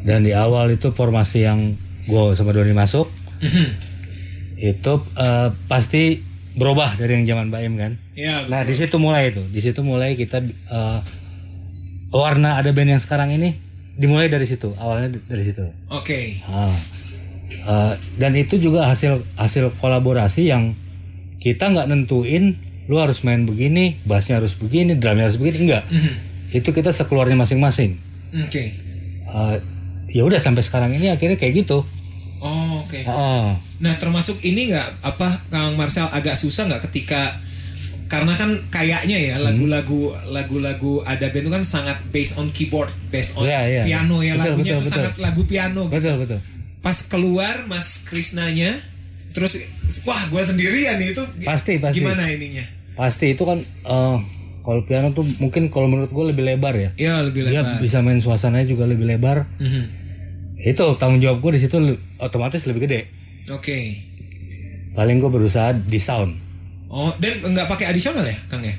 dan 0.03 0.23
di 0.23 0.31
awal 0.31 0.73
itu 0.73 0.91
formasi 0.95 1.43
yang 1.45 1.75
gue 2.07 2.33
sama 2.35 2.55
Doni 2.55 2.73
masuk 2.73 3.11
itu 4.59 4.93
eh, 5.15 5.49
pasti 5.67 6.29
berubah 6.59 6.99
dari 6.99 7.21
yang 7.21 7.25
zaman 7.25 7.47
Baim 7.53 7.79
kan. 7.79 7.95
Ya. 8.19 8.43
Nah 8.51 8.67
di 8.67 8.75
situ 8.75 8.99
mulai 8.99 9.31
itu, 9.31 9.47
di 9.47 9.61
situ 9.63 9.79
mulai 9.79 10.19
kita 10.19 10.43
eh, 10.43 10.99
warna 12.11 12.59
ada 12.59 12.75
band 12.75 12.99
yang 12.99 13.01
sekarang 13.01 13.31
ini 13.31 13.55
dimulai 13.95 14.27
dari 14.27 14.43
situ, 14.43 14.75
awalnya 14.75 15.19
dari 15.27 15.43
situ. 15.47 15.63
Oke. 15.87 16.43
Ah. 16.51 16.75
Eh, 17.49 17.93
dan 18.19 18.35
itu 18.35 18.59
juga 18.59 18.91
hasil 18.91 19.23
hasil 19.39 19.71
kolaborasi 19.79 20.51
yang 20.51 20.75
kita 21.39 21.71
nggak 21.71 21.87
nentuin 21.87 22.59
lu 22.89 22.97
harus 22.97 23.21
main 23.21 23.45
begini, 23.45 24.01
bassnya 24.01 24.41
harus 24.41 24.57
begini, 24.57 24.97
drumnya 24.97 25.29
harus 25.29 25.37
begini, 25.37 25.69
enggak. 25.69 25.85
Itu 26.49 26.73
kita 26.73 26.89
sekeluarnya 26.89 27.37
masing-masing. 27.37 28.01
Oke. 28.33 28.73
Eh, 29.29 29.55
ya 30.09 30.25
udah 30.25 30.41
sampai 30.41 30.65
sekarang 30.65 30.89
ini 30.91 31.13
akhirnya 31.13 31.37
kayak 31.37 31.53
gitu. 31.61 31.85
Oh, 32.41 32.81
oke. 32.81 32.97
Ah. 33.05 33.61
Nah, 33.77 33.93
termasuk 33.95 34.41
ini 34.41 34.73
nggak 34.73 35.05
apa 35.05 35.45
Kang 35.47 35.77
Marcel 35.77 36.09
agak 36.09 36.33
susah 36.33 36.65
nggak 36.65 36.89
ketika 36.89 37.37
karena 38.09 38.33
kan 38.33 38.57
kayaknya 38.73 39.21
ya 39.21 39.35
lagu-lagu 39.37 40.17
lagu-lagu 40.25 41.05
ada 41.05 41.29
band 41.29 41.45
itu 41.45 41.51
kan 41.53 41.61
sangat 41.61 42.01
based 42.09 42.41
on 42.41 42.49
keyboard, 42.49 42.89
based 43.13 43.37
on 43.37 43.45
Iya, 43.45 43.61
iya. 43.69 43.81
piano 43.85 44.25
ya 44.25 44.33
Betul, 44.33 44.41
lagunya 44.49 44.63
betul, 44.65 44.73
itu 44.73 44.81
betul. 44.81 44.95
sangat 44.97 45.13
lagu 45.21 45.41
piano. 45.45 45.81
gitu. 45.85 45.93
Betul 45.93 46.15
betul. 46.25 46.39
Pas 46.81 46.97
keluar 47.05 47.55
Mas 47.69 48.01
Krisnanya, 48.01 48.81
terus 49.29 49.61
wah 50.09 50.25
gue 50.25 50.41
sendirian 50.41 50.97
itu 50.97 51.21
Pasti, 51.45 51.77
pasti. 51.77 52.01
gimana 52.01 52.25
ininya? 52.25 52.65
Pasti 52.99 53.31
itu 53.31 53.41
kan 53.41 53.63
eh, 53.63 54.17
kalau 54.59 54.83
piano 54.83 55.09
tuh 55.09 55.23
mungkin 55.39 55.71
kalau 55.71 55.87
menurut 55.87 56.11
gue 56.11 56.25
lebih 56.27 56.43
lebar 56.45 56.75
ya. 56.75 56.89
Ya 56.99 57.23
lebih 57.23 57.47
Dia 57.47 57.63
lebar. 57.63 57.79
bisa 57.79 58.03
main 58.03 58.19
suasananya 58.19 58.67
juga 58.67 58.83
lebih 58.83 59.07
lebar. 59.07 59.47
Mhm. 59.55 59.83
Itu 60.59 60.99
tanggung 60.99 61.23
jawab 61.23 61.39
gue 61.39 61.55
di 61.55 61.61
situ 61.61 61.79
otomatis 62.17 62.67
lebih 62.67 62.83
gede. 62.83 63.07
Oke. 63.47 64.03
Paling 64.91 65.17
gue 65.17 65.31
berusaha 65.31 65.71
di 65.71 65.95
sound. 65.95 66.35
Oh, 66.89 67.15
dan 67.15 67.39
nggak 67.39 67.65
pakai 67.65 67.87
adisional 67.87 68.25
ya, 68.25 68.35
Kang 68.51 68.59
ya? 68.59 68.75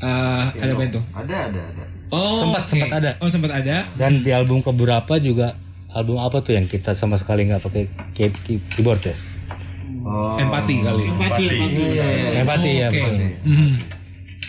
Eh, 0.00 0.44
ada 0.56 0.72
band 0.72 0.96
tuh. 0.96 1.04
Ada, 1.12 1.52
ada, 1.52 1.60
ada. 1.60 1.82
Oh, 2.08 2.40
Sempat- 2.40 2.64
oke. 2.64 2.70
sempat 2.72 2.90
ada. 2.90 3.10
Oh, 3.20 3.28
sempat 3.28 3.52
ada. 3.52 3.76
Dan 3.92 4.24
di 4.24 4.32
album 4.32 4.64
keberapa 4.64 5.20
juga 5.20 5.52
album 5.90 6.16
apa 6.16 6.40
tuh 6.40 6.54
yang 6.54 6.64
kita 6.64 6.94
sama 6.94 7.14
sekali 7.14 7.44
nggak 7.44 7.60
pakai 7.60 7.84
key- 8.14 8.40
key- 8.40 8.62
keyboard 8.70 9.04
ya? 9.04 9.14
Oh. 10.00 10.34
Empati 10.34 10.74
kali. 10.80 11.04
Empati, 11.06 11.44
empati. 11.46 11.84
Empati 12.36 12.70
ya 12.72 12.88
Oke. 12.88 12.96
betul. 12.96 13.14
Mhm. 13.44 13.70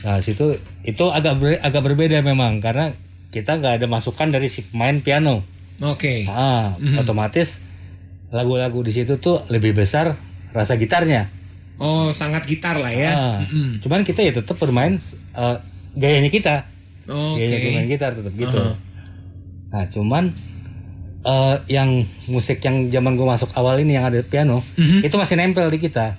Nah 0.01 0.17
situ 0.19 0.45
itu 0.81 1.05
agak 1.07 1.33
ber- 1.37 1.59
agak 1.59 1.81
berbeda 1.83 2.19
memang 2.19 2.57
karena 2.57 2.95
kita 3.29 3.55
nggak 3.55 3.79
ada 3.79 3.87
masukan 3.87 4.27
dari 4.27 4.47
si 4.47 4.63
pemain 4.63 4.97
piano. 4.97 5.43
Oke. 5.79 6.23
Ah, 6.25 6.73
otomatis 6.95 7.59
lagu-lagu 8.29 8.79
di 8.79 8.91
situ 8.91 9.17
tuh 9.17 9.43
lebih 9.47 9.73
besar 9.73 10.15
rasa 10.49 10.75
gitarnya. 10.75 11.27
Oh, 11.75 12.11
sangat 12.11 12.45
gitar 12.45 12.77
lah 12.77 12.93
ya. 12.93 13.11
Ah, 13.11 13.37
Mm-mm. 13.41 13.81
Cuman 13.81 14.03
kita 14.03 14.21
ya 14.21 14.31
tetap 14.31 14.55
bermain 14.55 15.01
eh, 15.33 15.57
gayanya 15.93 16.29
kita, 16.29 16.69
Oke. 17.05 17.41
gayanya 17.41 17.59
bermain 17.61 17.89
gitar 17.89 18.11
tetap 18.13 18.33
gitu. 18.35 18.55
Aha. 18.55 18.73
Nah 19.69 19.83
cuman 19.87 20.23
eh, 21.21 21.55
yang 21.69 21.89
musik 22.25 22.57
yang 22.59 22.87
zaman 22.87 23.13
gue 23.13 23.23
masuk 23.23 23.53
awal 23.53 23.77
ini 23.77 23.93
yang 23.93 24.05
ada 24.05 24.21
piano 24.21 24.65
Mhm. 24.73 25.01
itu 25.01 25.15
masih 25.15 25.35
nempel 25.35 25.67
di 25.67 25.79
kita. 25.79 26.17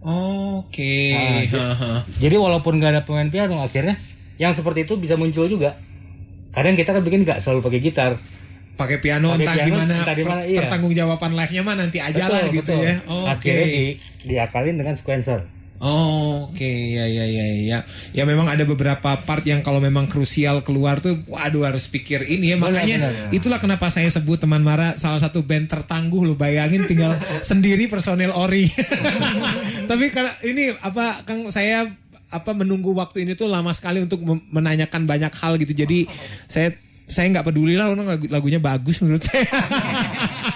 Oke. 0.00 1.12
Ah, 1.12 1.44
gitu. 1.44 1.56
Haha. 1.56 1.92
Jadi 2.16 2.34
walaupun 2.34 2.76
nggak 2.76 2.90
ada 2.90 3.02
pemain 3.02 3.28
piano 3.28 3.60
akhirnya 3.60 4.00
yang 4.36 4.50
seperti 4.50 4.84
itu 4.84 4.96
bisa 4.96 5.14
muncul 5.14 5.44
juga. 5.44 5.76
Kadang 6.50 6.72
kita 6.72 6.90
kan 6.90 7.00
bikin 7.00 7.22
nggak 7.22 7.38
selalu 7.38 7.60
pakai 7.62 7.80
gitar. 7.80 8.12
Pakai 8.72 8.96
piano 8.96 9.28
Pakai 9.30 9.44
entah 9.44 9.54
piano, 9.54 9.68
gimana, 9.68 9.92
entah 9.94 10.16
di 10.16 10.22
mana, 10.22 10.34
per- 10.34 10.46
iya. 10.48 10.58
pertanggungjawaban 10.58 11.32
live-nya 11.36 11.62
mah 11.62 11.76
nanti 11.76 11.98
aja 12.00 12.24
lah 12.24 12.48
gitu 12.48 12.64
betul. 12.64 12.80
ya. 12.80 12.94
Oke. 13.04 13.28
Akhirnya 13.28 13.66
di, 13.68 13.84
diakalin 14.24 14.74
dengan 14.74 14.94
sequencer. 14.96 15.40
Oh, 15.80 16.52
Oke, 16.52 16.92
ya 16.92 17.08
ya 17.08 17.24
ya 17.24 17.44
ya. 17.56 17.78
Ya 18.12 18.28
memang 18.28 18.44
ada 18.52 18.68
beberapa 18.68 19.16
part 19.24 19.40
yang 19.48 19.64
kalau 19.64 19.80
memang 19.80 20.12
krusial 20.12 20.60
keluar 20.60 21.00
tuh 21.00 21.24
waduh 21.24 21.64
harus 21.64 21.88
pikir 21.88 22.28
ini 22.28 22.52
ya. 22.52 22.56
Makanya 22.60 22.96
benar, 23.00 23.12
benar. 23.16 23.32
itulah 23.32 23.58
kenapa 23.64 23.88
saya 23.88 24.12
sebut 24.12 24.36
teman 24.36 24.60
Mara 24.60 25.00
salah 25.00 25.16
satu 25.24 25.40
band 25.40 25.72
tertangguh 25.72 26.28
lo 26.28 26.36
bayangin 26.36 26.84
tinggal 26.84 27.16
sendiri 27.48 27.88
personel 27.88 28.36
ori. 28.36 28.68
Tapi 29.90 30.04
karena 30.12 30.36
ini 30.44 30.76
apa 30.84 31.24
Kang 31.24 31.48
saya 31.48 31.88
apa 32.28 32.52
menunggu 32.52 32.92
waktu 32.92 33.24
ini 33.24 33.32
tuh 33.32 33.48
lama 33.48 33.72
sekali 33.72 34.04
untuk 34.04 34.20
menanyakan 34.52 35.08
banyak 35.08 35.32
hal 35.32 35.56
gitu. 35.56 35.72
Jadi 35.72 36.04
saya 36.44 36.76
saya 37.08 37.26
nggak 37.32 37.48
peduli 37.50 37.74
lah 37.74 37.88
orang 37.88 38.06
lagu, 38.06 38.28
lagunya 38.28 38.60
bagus 38.60 39.00
menurut 39.00 39.24
saya. 39.24 39.48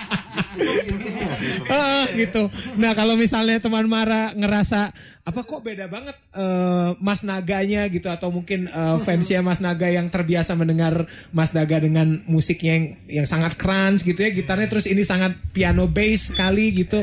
Gitu. 2.20 2.42
Nah 2.78 2.92
kalau 2.94 3.18
misalnya 3.18 3.58
teman 3.58 3.86
Mara 3.86 4.30
ngerasa 4.32 4.94
apa 5.24 5.40
kok 5.42 5.64
beda 5.64 5.88
banget 5.88 6.14
eh, 6.36 6.88
Mas 7.00 7.24
Naganya 7.24 7.88
gitu 7.88 8.06
atau 8.12 8.28
mungkin 8.30 8.68
eh, 8.68 8.96
fansnya 9.02 9.40
Mas 9.40 9.58
Naga 9.58 9.88
yang 9.88 10.12
terbiasa 10.12 10.54
mendengar 10.54 11.08
Mas 11.32 11.50
Naga 11.56 11.80
dengan 11.80 12.22
musiknya 12.28 12.72
yang 12.76 12.86
yang 13.22 13.26
sangat 13.26 13.56
crunch 13.56 14.04
gitu 14.04 14.20
ya 14.20 14.30
gitarnya 14.30 14.68
terus 14.68 14.84
ini 14.86 15.02
sangat 15.02 15.34
piano 15.50 15.88
bass 15.88 16.30
sekali 16.30 16.70
gitu. 16.74 17.02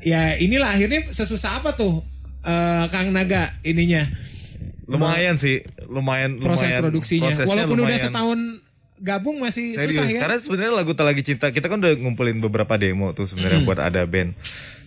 Ya 0.00 0.38
inilah 0.38 0.72
akhirnya 0.72 1.06
sesusah 1.06 1.60
apa 1.62 1.76
tuh 1.76 2.02
eh, 2.42 2.84
Kang 2.88 3.12
Naga 3.12 3.54
ininya 3.62 4.06
Lumayan 4.88 5.36
sih, 5.36 5.60
lumayan 5.84 6.40
proses 6.40 6.72
lumayan. 6.72 6.80
produksinya. 6.80 7.28
Prosesnya 7.28 7.44
Walaupun 7.44 7.76
udah 7.76 7.92
lumayan. 7.92 8.06
setahun 8.08 8.38
gabung 9.00 9.38
masih 9.42 9.78
Serius, 9.78 9.98
susah 9.98 10.08
ya. 10.10 10.20
karena 10.24 10.38
sebenarnya 10.38 10.72
lagu 10.74 10.92
Tak 10.94 11.06
Lagi 11.06 11.22
Cinta 11.22 11.50
kita 11.50 11.66
kan 11.70 11.78
udah 11.80 11.94
ngumpulin 11.98 12.38
beberapa 12.42 12.74
demo 12.76 13.14
tuh 13.14 13.30
sebenarnya 13.30 13.62
buat 13.64 13.78
ada 13.78 14.02
band. 14.04 14.34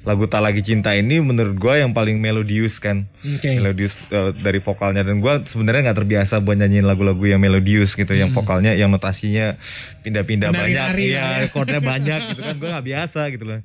Lagu 0.02 0.26
Tak 0.26 0.42
Lagi 0.42 0.66
Cinta 0.66 0.98
ini 0.98 1.22
menurut 1.22 1.62
gua 1.62 1.78
yang 1.78 1.94
paling 1.94 2.18
melodius 2.18 2.82
kan. 2.82 3.06
Oke. 3.22 3.62
Melodius 3.62 3.94
eh, 4.10 4.34
dari 4.34 4.58
vokalnya 4.58 5.06
dan 5.06 5.22
gua 5.22 5.46
sebenarnya 5.46 5.92
nggak 5.92 6.00
terbiasa 6.02 6.42
buat 6.42 6.58
nyanyiin 6.58 6.90
lagu-lagu 6.90 7.22
yang 7.22 7.38
melodius 7.38 7.94
gitu, 7.94 8.10
yang 8.18 8.34
vokalnya 8.34 8.74
yang 8.74 8.90
notasinya 8.90 9.62
pindah-pindah 10.02 10.50
banyak, 10.50 10.98
ya. 11.06 11.46
ya, 11.46 11.50
chordnya 11.54 11.82
banyak 11.86 12.34
gitu 12.34 12.42
kan. 12.42 12.56
Gua 12.62 12.70
nggak 12.78 12.86
biasa 12.90 13.22
gitu 13.30 13.46
loh. 13.46 13.62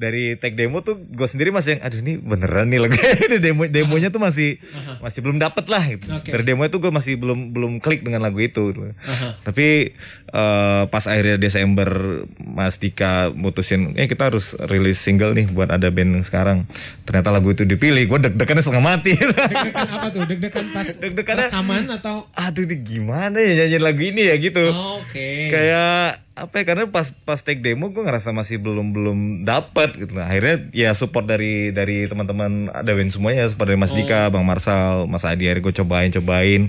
Dari 0.00 0.32
tag 0.34 0.56
demo 0.56 0.80
tuh 0.80 0.96
gue 0.96 1.28
sendiri 1.28 1.52
masih 1.52 1.76
yang 1.76 1.82
aduh 1.82 2.00
ini 2.00 2.16
beneran 2.16 2.66
nih 2.66 2.80
lagu 2.80 2.96
ini 3.28 3.36
demo 3.36 3.68
demonya 3.68 4.08
tuh 4.08 4.16
masih 4.16 4.56
masih 4.98 5.20
belum 5.20 5.36
dapet 5.36 5.68
lah 5.68 5.84
gitu. 5.84 6.08
Oke. 6.08 6.32
Dari 6.32 6.42
demo 6.42 6.64
itu 6.64 6.76
gue 6.76 6.88
masih 6.88 7.14
belum 7.14 7.52
belum 7.52 7.72
klik 7.78 8.00
dengan 8.00 8.20
lagu 8.20 8.40
itu 8.40 8.72
gitu. 8.72 8.96
Aha. 8.98 9.36
Tapi 9.42 9.92
eh, 10.26 10.82
pas 10.86 11.04
akhirnya 11.04 11.36
Desember 11.36 11.90
Mas 12.38 12.76
Dika 12.76 13.28
mutusin, 13.30 13.92
eh 13.94 14.06
kita 14.06 14.26
harus 14.26 14.56
rilis 14.62 14.96
single 14.96 15.32
nih 15.32 15.46
buat 15.46 15.68
ada 15.68 15.90
band 15.90 16.16
yang 16.16 16.24
sekarang. 16.24 16.64
Ternyata 17.04 17.28
lagu 17.28 17.50
itu 17.50 17.62
dipilih, 17.62 18.06
gue 18.06 18.18
deg-degannya 18.22 18.62
setengah 18.62 18.84
mati. 18.86 19.12
Deg-degan 19.12 19.84
apa 19.90 20.06
tuh? 20.08 20.22
Deg-degan 20.24 20.64
pas 20.70 20.86
Deg-degannya- 21.02 21.50
rekaman 21.50 21.84
atau 21.90 22.24
Aduh 22.32 22.64
ini 22.64 22.76
gimana 22.80 23.36
ya 23.36 23.52
nyanyiin 23.60 23.82
lagu 23.82 24.00
ini 24.00 24.22
ya 24.24 24.36
gitu. 24.38 24.64
Oke. 24.96 25.52
Kayak 25.52 26.24
apa 26.40 26.64
ya 26.64 26.64
karena 26.72 26.88
pas 26.88 27.12
pas 27.28 27.36
take 27.44 27.60
demo 27.60 27.92
gue 27.92 28.00
ngerasa 28.00 28.32
masih 28.32 28.56
belum 28.56 28.96
belum 28.96 29.18
dapat 29.44 29.92
gitu. 30.00 30.16
Nah, 30.16 30.32
akhirnya 30.32 30.72
ya 30.72 30.96
support 30.96 31.28
dari 31.28 31.68
dari 31.68 32.08
teman-teman 32.08 32.72
ada 32.72 32.96
band 32.96 33.12
semuanya 33.12 33.52
support 33.52 33.68
dari 33.68 33.76
Mas 33.76 33.92
Dika 33.92 34.32
Bang 34.32 34.48
Marsal 34.48 35.04
Mas 35.04 35.28
Adi 35.28 35.52
akhirnya 35.52 35.68
gue 35.68 35.74
cobain 35.84 36.10
cobain. 36.16 36.62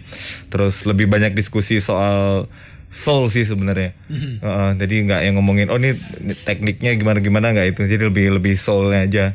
Terus 0.52 0.84
lebih 0.84 1.08
banyak 1.08 1.32
diskusi 1.32 1.80
soal 1.80 2.52
soul 2.92 3.32
sih 3.32 3.48
sebenarnya. 3.48 3.96
Heeh, 4.12 4.70
jadi 4.76 4.96
nggak 5.08 5.22
yang 5.24 5.36
ngomongin 5.40 5.72
oh 5.72 5.80
ini 5.80 5.96
tekniknya 6.44 6.92
gimana 7.00 7.24
gimana 7.24 7.56
nggak 7.56 7.80
itu? 7.80 7.82
Jadi 7.88 8.04
lebih 8.12 8.26
lebih 8.44 8.60
soulnya 8.60 9.08
aja 9.08 9.26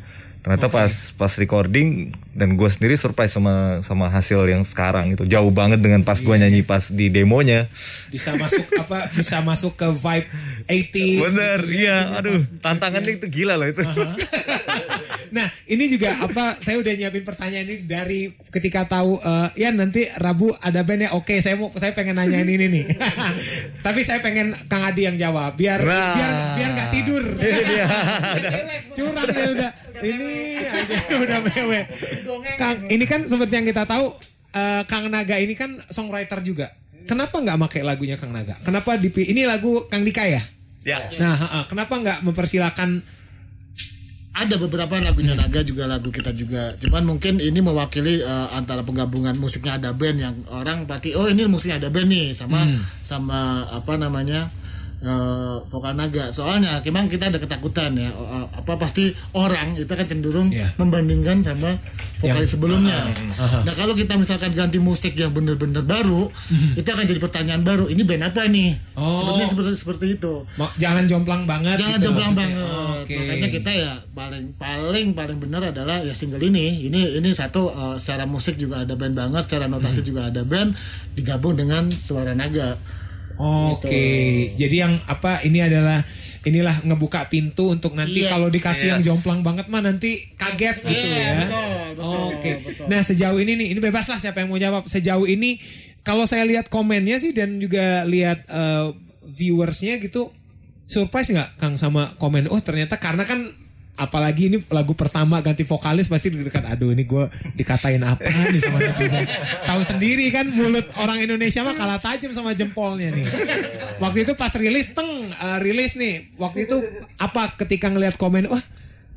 ternyata 0.46 0.70
pas 0.70 0.94
pas 1.18 1.32
recording 1.42 2.14
dan 2.30 2.54
gue 2.54 2.70
sendiri 2.70 2.94
surprise 2.94 3.34
sama 3.34 3.82
sama 3.82 4.06
hasil 4.14 4.46
yang 4.46 4.62
sekarang 4.62 5.18
itu 5.18 5.26
jauh 5.26 5.50
banget 5.50 5.82
dengan 5.82 6.06
pas 6.06 6.22
gue 6.22 6.36
nyanyi 6.38 6.62
pas 6.62 6.86
di 6.86 7.10
demonya 7.10 7.66
bisa 8.14 8.38
masuk 8.38 8.62
apa 8.78 9.10
bisa 9.10 9.42
masuk 9.42 9.74
ke 9.74 9.90
vibe 9.90 10.28
80s 10.70 11.22
Bener, 11.34 11.60
gitu 11.66 11.74
ya. 11.74 11.78
iya. 11.82 11.98
Aduh, 12.18 12.46
tantangannya 12.62 13.18
itu 13.18 13.26
gila 13.30 13.54
loh 13.58 13.68
itu. 13.70 13.82
Nah 15.30 15.46
ini 15.66 15.84
juga 15.86 16.18
apa 16.18 16.58
saya 16.58 16.78
udah 16.78 16.92
nyiapin 16.94 17.24
pertanyaan 17.24 17.66
ini 17.66 17.76
dari 17.86 18.30
ketika 18.50 18.86
tahu 18.86 19.18
eh, 19.18 19.48
ya 19.58 19.70
nanti 19.72 20.06
Rabu 20.18 20.54
ada 20.58 20.82
bandnya 20.86 21.12
oke 21.14 21.38
saya 21.40 21.56
mau 21.58 21.70
saya 21.74 21.92
pengen 21.94 22.16
nanyain 22.18 22.46
ini 22.46 22.66
nih. 22.66 22.84
Tapi 23.86 24.00
saya 24.02 24.18
pengen 24.22 24.54
Kang 24.66 24.82
Adi 24.84 25.06
yang 25.06 25.16
jawab 25.16 25.54
biar 25.54 25.80
Nah. 25.82 26.14
biar 26.18 26.30
biar 26.58 26.70
nggak 26.74 26.90
tidur. 26.92 27.24
Iya. 27.46 27.86
curang 28.94 29.28
ya 29.28 29.46
udah. 29.52 29.70
Ini 30.02 30.30
aja 30.66 30.96
udah 31.24 31.38
mewe 31.40 31.80
Kang 32.60 32.76
ini 32.90 33.04
kan 33.08 33.24
seperti 33.24 33.54
yang 33.58 33.66
kita 33.66 33.88
tahu 33.88 34.12
eh, 34.52 34.82
Kang 34.84 35.08
Naga 35.08 35.36
ini 35.38 35.54
kan 35.56 35.80
songwriter 35.88 36.42
juga. 36.42 36.72
Kenapa 37.06 37.38
nggak 37.38 37.58
pakai 37.70 37.80
lagunya 37.86 38.18
Kang 38.18 38.34
Naga? 38.34 38.58
Kenapa 38.66 38.98
dipi 38.98 39.30
ini 39.30 39.46
lagu 39.46 39.86
Kang 39.86 40.02
Dika 40.02 40.26
ya? 40.26 40.42
Ya. 40.86 41.02
nah 41.18 41.66
kenapa 41.66 41.98
nggak 41.98 42.18
mempersilahkan 42.22 43.02
Ada 44.36 44.60
beberapa 44.60 45.00
lagunya 45.00 45.32
Naga 45.32 45.64
juga 45.64 45.88
lagu 45.88 46.12
kita 46.12 46.28
juga. 46.36 46.76
Cuman 46.76 47.08
mungkin 47.08 47.40
ini 47.40 47.56
mewakili 47.64 48.20
eh, 48.20 48.48
antara 48.52 48.84
penggabungan 48.84 49.32
musiknya 49.40 49.80
ada 49.80 49.96
band 49.96 50.18
yang 50.20 50.36
orang 50.52 50.84
berarti 50.84 51.16
oh 51.16 51.24
ini 51.24 51.48
musiknya 51.48 51.80
ada 51.80 51.88
band 51.88 52.08
nih 52.12 52.36
sama 52.36 52.68
sama 53.00 53.64
apa 53.72 53.96
namanya 53.96 54.52
eh, 54.98 55.56
vokal 55.66 55.92
naga. 55.92 56.28
Soalnya 56.30 56.80
memang 56.80 57.06
kita 57.06 57.28
ada 57.28 57.36
ketakutan 57.36 57.92
ya 57.94 58.08
eh, 58.08 58.46
apa 58.50 58.72
pasti 58.76 59.08
orang 59.32 59.74
itu 59.74 59.88
kan 59.88 60.04
cenderung 60.04 60.48
Iya. 60.48 60.72
membandingkan 60.76 61.40
sama 61.40 61.76
vokalis 62.16 62.50
sebelumnya. 62.50 62.96
Nah, 63.36 63.74
kalau 63.74 63.92
kita 63.92 64.16
misalkan 64.16 64.52
ganti 64.52 64.76
musik 64.76 65.12
yang 65.12 65.30
bener-bener 65.30 65.80
baru, 65.80 66.32
itu 66.72 66.84
akan 66.84 67.04
jadi 67.04 67.20
pertanyaan 67.20 67.60
baru. 67.60 67.86
Ini 67.86 68.02
band 68.02 68.24
apa 68.24 68.48
nih? 68.48 68.72
Oh. 68.94 69.20
Sebenarnya 69.20 69.46
seperti 69.46 69.70
seperti 69.76 70.06
itu. 70.14 70.34
Jangan 70.76 71.04
jomplang 71.04 71.44
banget 71.44 71.76
Jangan 71.76 71.98
gitu 71.98 72.04
jomplang 72.08 72.32
maksudnya. 72.32 72.56
banget. 72.56 72.96
Oke. 73.04 73.14
Makanya 73.16 73.48
kita 73.52 73.70
ya 73.70 73.92
paling 74.10 74.44
paling 74.56 75.06
paling 75.12 75.38
benar 75.38 75.62
adalah 75.68 76.00
ya 76.00 76.10
single 76.10 76.40
ini. 76.40 76.88
Ini 76.88 77.20
ini 77.20 77.28
satu 77.30 77.68
eh, 77.68 77.96
secara 78.00 78.24
musik 78.24 78.56
juga 78.56 78.80
ada 78.80 78.94
band 78.94 79.12
banget, 79.12 79.42
secara 79.44 79.68
notasi 79.68 80.00
Hmm. 80.00 80.08
juga 80.08 80.20
ada 80.26 80.42
band 80.42 80.72
digabung 81.12 81.52
dengan 81.52 81.86
suara 81.88 82.32
naga. 82.32 82.80
Oke, 83.36 84.04
jadi 84.54 84.76
yang 84.82 84.94
apa 85.04 85.40
ini 85.42 85.60
adalah 85.60 86.00
inilah 86.42 86.78
ngebuka 86.82 87.26
pintu 87.26 87.74
untuk 87.74 87.92
nanti 87.92 88.22
Iya. 88.22 88.30
kalau 88.30 88.46
dikasih 88.46 88.86
yang 88.88 89.02
jomplang 89.02 89.42
banget 89.42 89.66
mah 89.66 89.82
nanti 89.82 90.30
kaget 90.34 90.78
gitu 90.80 90.94
Iya, 91.04 91.18
ya. 91.18 91.34
betul, 91.42 91.74
betul, 91.92 92.26
Oke. 92.30 92.50
betul. 92.62 92.84
Nah, 92.86 93.00
sejauh 93.02 93.38
ini 93.38 93.52
nih, 93.54 93.68
ini 93.74 93.80
bebas 93.82 94.06
lah 94.06 94.16
siapa 94.16 94.40
yang 94.40 94.48
mau 94.48 94.56
jawab. 94.56 94.86
Sejauh 94.86 95.26
ini 95.26 95.58
kalau 96.00 96.22
saya 96.22 96.46
lihat 96.46 96.70
komennya 96.70 97.18
sih 97.18 97.34
dan 97.34 97.58
juga 97.58 98.06
lihat 98.06 98.46
eh, 98.46 98.86
viewersnya 99.26 99.98
gitu 99.98 100.30
surprise 100.86 101.28
nggak 101.28 101.58
Kang 101.58 101.74
sama 101.74 102.14
komen? 102.16 102.46
Oh, 102.46 102.62
ternyata 102.62 102.94
karena 102.96 103.26
kan 103.26 103.50
apalagi 103.96 104.52
ini 104.52 104.58
lagu 104.68 104.92
pertama 104.92 105.40
ganti 105.40 105.64
vokalis 105.64 106.06
pasti 106.06 106.28
dekat 106.28 106.68
aduh 106.68 106.92
ini 106.92 107.08
gue 107.08 107.24
dikatain 107.56 108.04
apa 108.04 108.28
nih 108.28 108.60
sama 108.60 108.78
netizen 108.78 109.24
tahu 109.64 109.80
sendiri 109.82 110.28
kan 110.28 110.44
mulut 110.52 110.84
orang 111.00 111.24
Indonesia 111.24 111.64
mah 111.64 111.72
kalah 111.72 111.96
tajam 111.96 112.30
sama 112.36 112.52
jempolnya 112.52 113.08
nih 113.10 113.24
waktu 113.96 114.28
itu 114.28 114.32
pas 114.36 114.52
rilis 114.52 114.92
teng 114.92 115.32
eh, 115.32 115.58
rilis 115.64 115.96
nih 115.96 116.36
waktu 116.36 116.68
itu 116.68 116.76
apa 117.16 117.56
ketika 117.56 117.88
ngelihat 117.88 118.20
komen 118.20 118.46
wah 118.52 118.60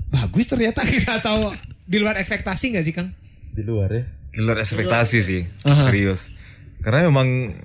bagus 0.10 0.48
ternyata 0.48 0.82
kita 0.96 1.20
tahu 1.20 1.52
di 1.90 1.98
luar 2.00 2.18
ekspektasi 2.22 2.74
nggak 2.74 2.86
sih 2.86 2.94
Kang 2.96 3.10
Di 3.50 3.66
luar 3.66 3.90
ya. 3.92 4.04
Di 4.30 4.40
luar 4.46 4.62
ekspektasi 4.62 5.18
sih, 5.26 5.42
Aha. 5.66 5.90
serius. 5.90 6.22
Karena 6.80 7.12
memang 7.12 7.60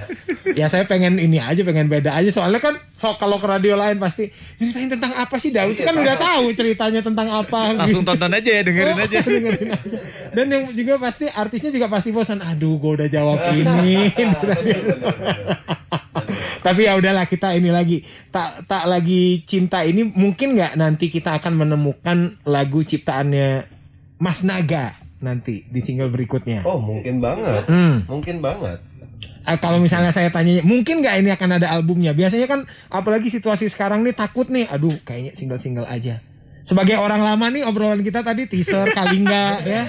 ya 0.53 0.65
saya 0.65 0.85
pengen 0.85 1.17
ini 1.17 1.37
aja 1.37 1.61
pengen 1.61 1.85
beda 1.85 2.13
aja 2.13 2.29
soalnya 2.29 2.57
kan 2.59 2.77
so 2.93 3.11
kalau 3.15 3.37
ke 3.37 3.45
radio 3.45 3.73
lain 3.73 3.97
pasti 3.97 4.29
ini 4.57 4.69
pengen 4.71 4.95
tentang 4.95 5.13
apa 5.15 5.35
sih 5.35 5.49
Daud 5.49 5.73
kan 5.75 5.93
udah 5.93 6.15
tahu 6.15 6.53
ceritanya 6.53 7.01
tentang 7.01 7.27
apa 7.27 7.73
Langsung 7.75 8.01
gitu. 8.01 8.09
tonton 8.09 8.31
aja 8.31 8.49
ya, 8.51 8.61
dengerin 8.61 8.93
Oh, 8.93 9.03
aja. 9.03 9.17
dengerin 9.27 9.67
aja. 9.69 9.97
Dan 10.37 10.53
yang 10.53 10.69
juga 10.69 11.01
pasti 11.01 11.25
artisnya 11.25 11.73
juga 11.73 11.89
pasti 11.89 12.13
bosan. 12.13 12.45
Aduh, 12.45 12.77
gue 12.77 13.01
udah 13.01 13.09
jawab 13.09 13.41
ini. 13.57 14.13
Tapi 16.61 16.81
ya 16.85 16.93
udahlah 16.93 17.25
kita 17.25 17.57
ini 17.57 17.73
lagi 17.73 18.05
tak 18.29 18.69
tak 18.69 18.85
lagi 18.85 19.41
cinta 19.49 19.81
ini 19.81 20.05
mungkin 20.05 20.53
nggak 20.53 20.77
nanti 20.77 21.09
kita 21.09 21.41
akan 21.41 21.65
menemukan 21.65 22.37
lagu 22.45 22.85
ciptaannya 22.85 23.65
Mas 24.21 24.45
Naga 24.45 24.93
nanti 25.25 25.65
di 25.65 25.81
single 25.81 26.13
berikutnya. 26.13 26.61
Oh 26.69 26.77
mungkin 26.77 27.17
banget. 27.17 27.65
Hmm. 27.65 28.05
Mungkin 28.05 28.37
banget. 28.37 28.77
Ah, 29.47 29.57
kalau 29.57 29.81
misalnya 29.81 30.13
saya 30.13 30.29
tanya 30.29 30.61
mungkin 30.61 31.01
nggak 31.01 31.23
ini 31.23 31.33
akan 31.33 31.49
ada 31.57 31.73
albumnya 31.73 32.11
biasanya 32.11 32.45
kan 32.45 32.67
apalagi 32.91 33.31
situasi 33.31 33.71
sekarang 33.71 34.03
nih 34.03 34.13
takut 34.13 34.51
nih 34.51 34.67
aduh 34.67 34.93
kayaknya 35.07 35.33
single-single 35.33 35.87
aja 35.87 36.19
sebagai 36.67 36.99
orang 36.99 37.23
lama 37.23 37.47
nih 37.47 37.63
obrolan 37.63 38.03
kita 38.03 38.27
tadi 38.27 38.43
teaser 38.51 38.91
kalingga 38.91 39.63
ya 39.63 39.87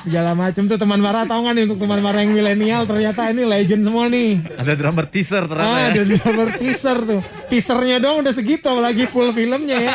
segala 0.00 0.32
macam 0.32 0.64
tuh 0.64 0.78
teman 0.78 1.00
Mara 1.00 1.26
tahu 1.26 1.42
nggak 1.42 1.54
nih 1.54 1.64
untuk 1.68 1.78
teman 1.82 2.00
Mara 2.00 2.18
yang 2.22 2.32
milenial 2.32 2.82
ternyata 2.84 3.28
ini 3.28 3.42
legend 3.44 3.82
semua 3.82 4.06
nih 4.06 4.30
Ada 4.56 4.72
drummer 4.74 5.06
teaser 5.10 5.44
ternyata 5.46 5.74
ah 5.74 5.78
ya. 5.78 5.88
ada 5.92 6.02
drummer 6.04 6.48
teaser 6.56 6.98
tuh 7.02 7.20
teasernya 7.48 7.96
dong 7.98 8.16
udah 8.22 8.32
segitu 8.32 8.66
apalagi 8.66 9.04
full 9.06 9.30
filmnya 9.32 9.78
ya 9.78 9.94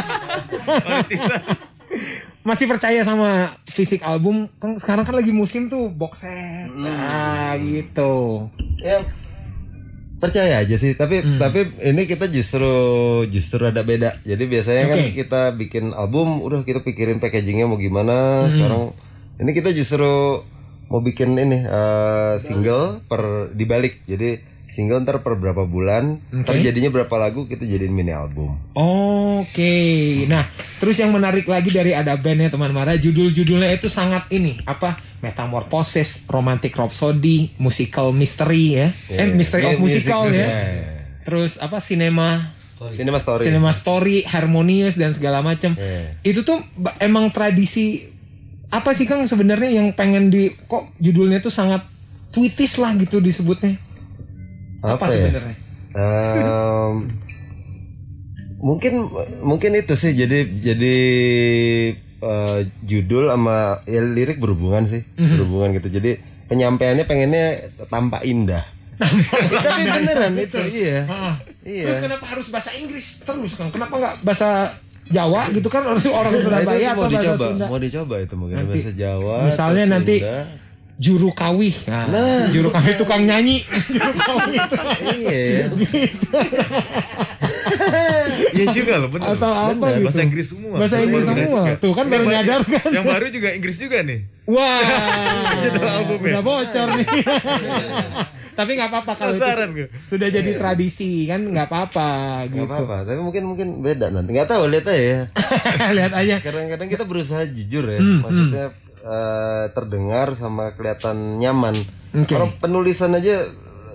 masih 2.43 2.65
percaya 2.67 3.05
sama 3.07 3.55
fisik 3.71 4.03
album 4.03 4.51
kan 4.59 4.75
sekarang 4.75 5.07
kan 5.07 5.15
lagi 5.15 5.31
musim 5.31 5.71
tuh 5.71 5.87
box 5.87 6.27
set 6.27 6.67
nah 6.73 7.55
gitu 7.55 8.49
Ya 8.83 8.99
percaya 10.23 10.63
aja 10.63 10.75
sih. 10.79 10.95
Tapi 10.95 11.19
tapi 11.35 11.67
ini 11.83 12.07
kita 12.07 12.31
justru 12.31 12.71
justru 13.27 13.59
ada 13.67 13.83
beda. 13.83 14.23
Jadi 14.23 14.43
biasanya 14.47 14.83
kan 14.87 14.99
Oke. 15.03 15.11
kita 15.19 15.41
bikin 15.51 15.91
album 15.91 16.39
udah 16.39 16.63
kita 16.63 16.79
pikirin 16.79 17.19
packagingnya 17.19 17.67
mau 17.67 17.75
gimana. 17.75 18.47
Sekarang 18.47 18.95
ini 19.35 19.51
kita 19.51 19.71
justru 19.71 20.41
mau 20.85 20.99
bikin 20.99 21.33
ini 21.33 21.61
eh, 21.61 22.35
single 22.37 23.01
per 23.03 23.49
dibalik. 23.51 24.05
Jadi 24.05 24.37
single 24.69 25.01
ntar 25.01 25.21
per 25.21 25.37
berapa 25.37 25.63
bulan, 25.63 26.17
ntar 26.33 26.57
Oke. 26.57 26.65
jadinya 26.65 26.89
berapa 26.89 27.15
lagu 27.15 27.45
kita 27.45 27.61
jadiin 27.61 27.93
mini 27.93 28.09
album. 28.09 28.57
Oke, 28.73 30.23
nah 30.25 30.45
terus 30.77 30.97
yang 30.97 31.11
menarik 31.11 31.45
lagi 31.45 31.69
dari 31.69 31.91
ada 31.91 32.13
bandnya 32.15 32.49
teman 32.49 32.71
Mara, 32.71 32.95
judul-judulnya 32.95 33.69
itu 33.69 33.85
sangat 33.85 34.29
ini 34.29 34.57
apa? 34.63 34.97
Metamorphosis, 35.19 36.27
Romantic 36.27 36.73
Rhapsody, 36.73 37.53
Musical 37.55 38.11
Mystery 38.11 38.65
ya, 38.75 38.87
eh 39.09 39.29
Mystery 39.29 39.63
of 39.65 39.73
Iya, 39.73 39.79
Musical 39.79 40.21
music- 40.27 40.41
ya. 40.41 40.47
iya. 40.47 40.93
Terus 41.23 41.51
apa? 41.57 41.77
Cinema, 41.79 42.51
Cinema 42.91 43.15
Story. 43.17 43.43
Cinema 43.47 43.71
Story, 43.71 44.15
Harmonious 44.23 44.95
dan 44.95 45.15
segala 45.15 45.39
macam. 45.39 45.77
Iya. 45.79 46.19
Itu 46.21 46.43
tuh 46.43 46.59
emang 46.99 47.31
tradisi 47.31 48.12
apa 48.73 48.89
sih 48.91 49.05
Kang 49.05 49.21
sebenarnya 49.23 49.69
yang 49.71 49.93
pengen 49.93 50.27
di 50.27 50.49
kok 50.63 50.89
judulnya 50.97 51.37
tuh 51.39 51.49
sangat 51.49 51.85
puitis 52.29 52.75
lah 52.75 52.89
gitu 52.95 53.19
disebutnya. 53.19 53.77
Apa, 54.81 54.97
Apa 54.97 55.05
ya? 55.07 55.15
sebenarnya? 55.21 55.55
Em, 55.93 56.93
mungkin 58.57 58.93
mungkin 59.39 59.71
itu 59.73 59.93
sih 59.93 60.11
jadi 60.11 60.41
jadi 60.43 60.95
eh, 62.17 62.57
judul 62.81 63.27
sama 63.27 63.57
ya 63.85 64.01
lirik 64.01 64.39
berhubungan 64.39 64.83
sih 64.83 65.03
Mhm. 65.13 65.29
berhubungan 65.37 65.69
gitu 65.73 65.87
jadi 65.91 66.11
penyampaiannya 66.45 67.05
pengennya 67.05 67.45
tampak 67.87 68.23
indah 68.23 68.63
tapi 68.95 69.83
beneran 69.85 70.33
itu 70.35 70.59
iya 70.71 71.03
Ah. 71.05 71.35
iya 71.61 71.83
Terus 71.85 71.99
kenapa 72.01 72.25
harus 72.25 72.47
bahasa 72.47 72.71
Inggris 72.73 73.19
terus 73.19 73.53
kan? 73.53 73.67
Kenapa 73.69 73.93
nggak 73.93 74.15
bahasa 74.21 74.71
Jawa 75.05 75.41
gitu 75.49 75.67
kan 75.67 75.83
orang 75.83 75.99
orang 76.05 76.31
Nah, 76.31 76.37
itu 76.37 76.45
Surabaya 76.45 76.87
mau 76.89 76.93
atau 76.95 77.03
bahasa 77.05 77.23
dicoba 77.25 77.45
Sunda? 77.45 77.65
mau 77.67 77.77
dicoba 77.77 78.15
itu 78.17 78.33
mungkin 78.33 78.55
Nanti, 78.57 78.71
bahasa 78.73 78.91
Jawa 78.93 79.35
misalnya 79.45 79.83
nanti 79.89 80.15
Sunda. 80.17 80.37
juru 80.95 81.29
kawih. 81.31 81.75
Nah, 81.83 82.05
juru 82.49 82.69
kawih 82.69 82.93
tukang 82.95 83.21
nyanyi. 83.21 83.65
juru 83.65 84.13
kawih 84.15 84.55
itu. 84.55 84.75
Iya. 85.03 85.65
Iya 88.53 88.65
juga 88.71 88.93
loh 88.97 89.09
bener. 89.09 89.33
Atau 89.33 89.51
apa 89.51 89.85
gitu. 89.91 90.05
Bahasa 90.05 90.21
Inggris 90.21 90.47
semua. 90.47 90.75
Bahasa 90.77 90.95
Inggris 91.01 91.25
semua. 91.25 91.61
Tuh 91.77 91.91
kan 91.91 92.05
baru 92.07 92.25
nyadar 92.25 92.61
kan. 92.63 92.87
Yang 92.89 93.05
baru 93.05 93.25
juga 93.27 93.49
Inggris 93.51 93.77
juga 93.77 93.97
nih. 94.01 94.19
Wah, 94.45 94.83
albumnya. 95.97 96.31
udah 96.37 96.43
bocor 96.43 96.87
nih. 96.95 97.07
Tapi 98.53 98.71
nggak 98.73 98.89
apa-apa 98.89 99.11
kalau 99.13 99.33
itu 99.33 99.43
gue. 99.43 99.87
sudah 100.07 100.27
jadi 100.27 100.51
tradisi 100.55 101.25
kan 101.25 101.41
nggak 101.43 101.67
apa-apa 101.67 102.09
Gak 102.45 102.53
gitu. 102.53 102.63
apa-apa, 102.63 102.95
tapi 103.03 103.19
mungkin 103.19 103.43
mungkin 103.45 103.67
beda 103.79 104.07
nanti. 104.07 104.29
Nggak 104.31 104.49
tahu 104.49 104.69
lihat 104.69 104.85
aja 104.85 105.01
ya. 105.01 105.19
Lihat 105.97 106.13
aja. 106.13 106.35
Kadang-kadang 106.39 106.87
kita 106.87 107.03
berusaha 107.03 107.43
jujur 107.45 107.85
ya, 107.85 107.97
Hmm, 107.97 108.19
maksudnya 108.21 108.65
eh, 108.99 109.65
terdengar 109.69 110.31
sama 110.33 110.71
kelihatan 110.71 111.37
nyaman. 111.37 111.75
Oke. 112.15 112.31
Orang 112.31 112.55
penulisan 112.57 113.11
aja, 113.11 113.49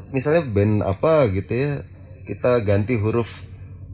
misalnya 0.09 0.42
band 0.42 0.83
apa 0.83 1.31
gitu 1.31 1.49
ya, 1.49 1.71
kita 2.25 2.61
ganti 2.61 2.94
huruf, 2.94 3.47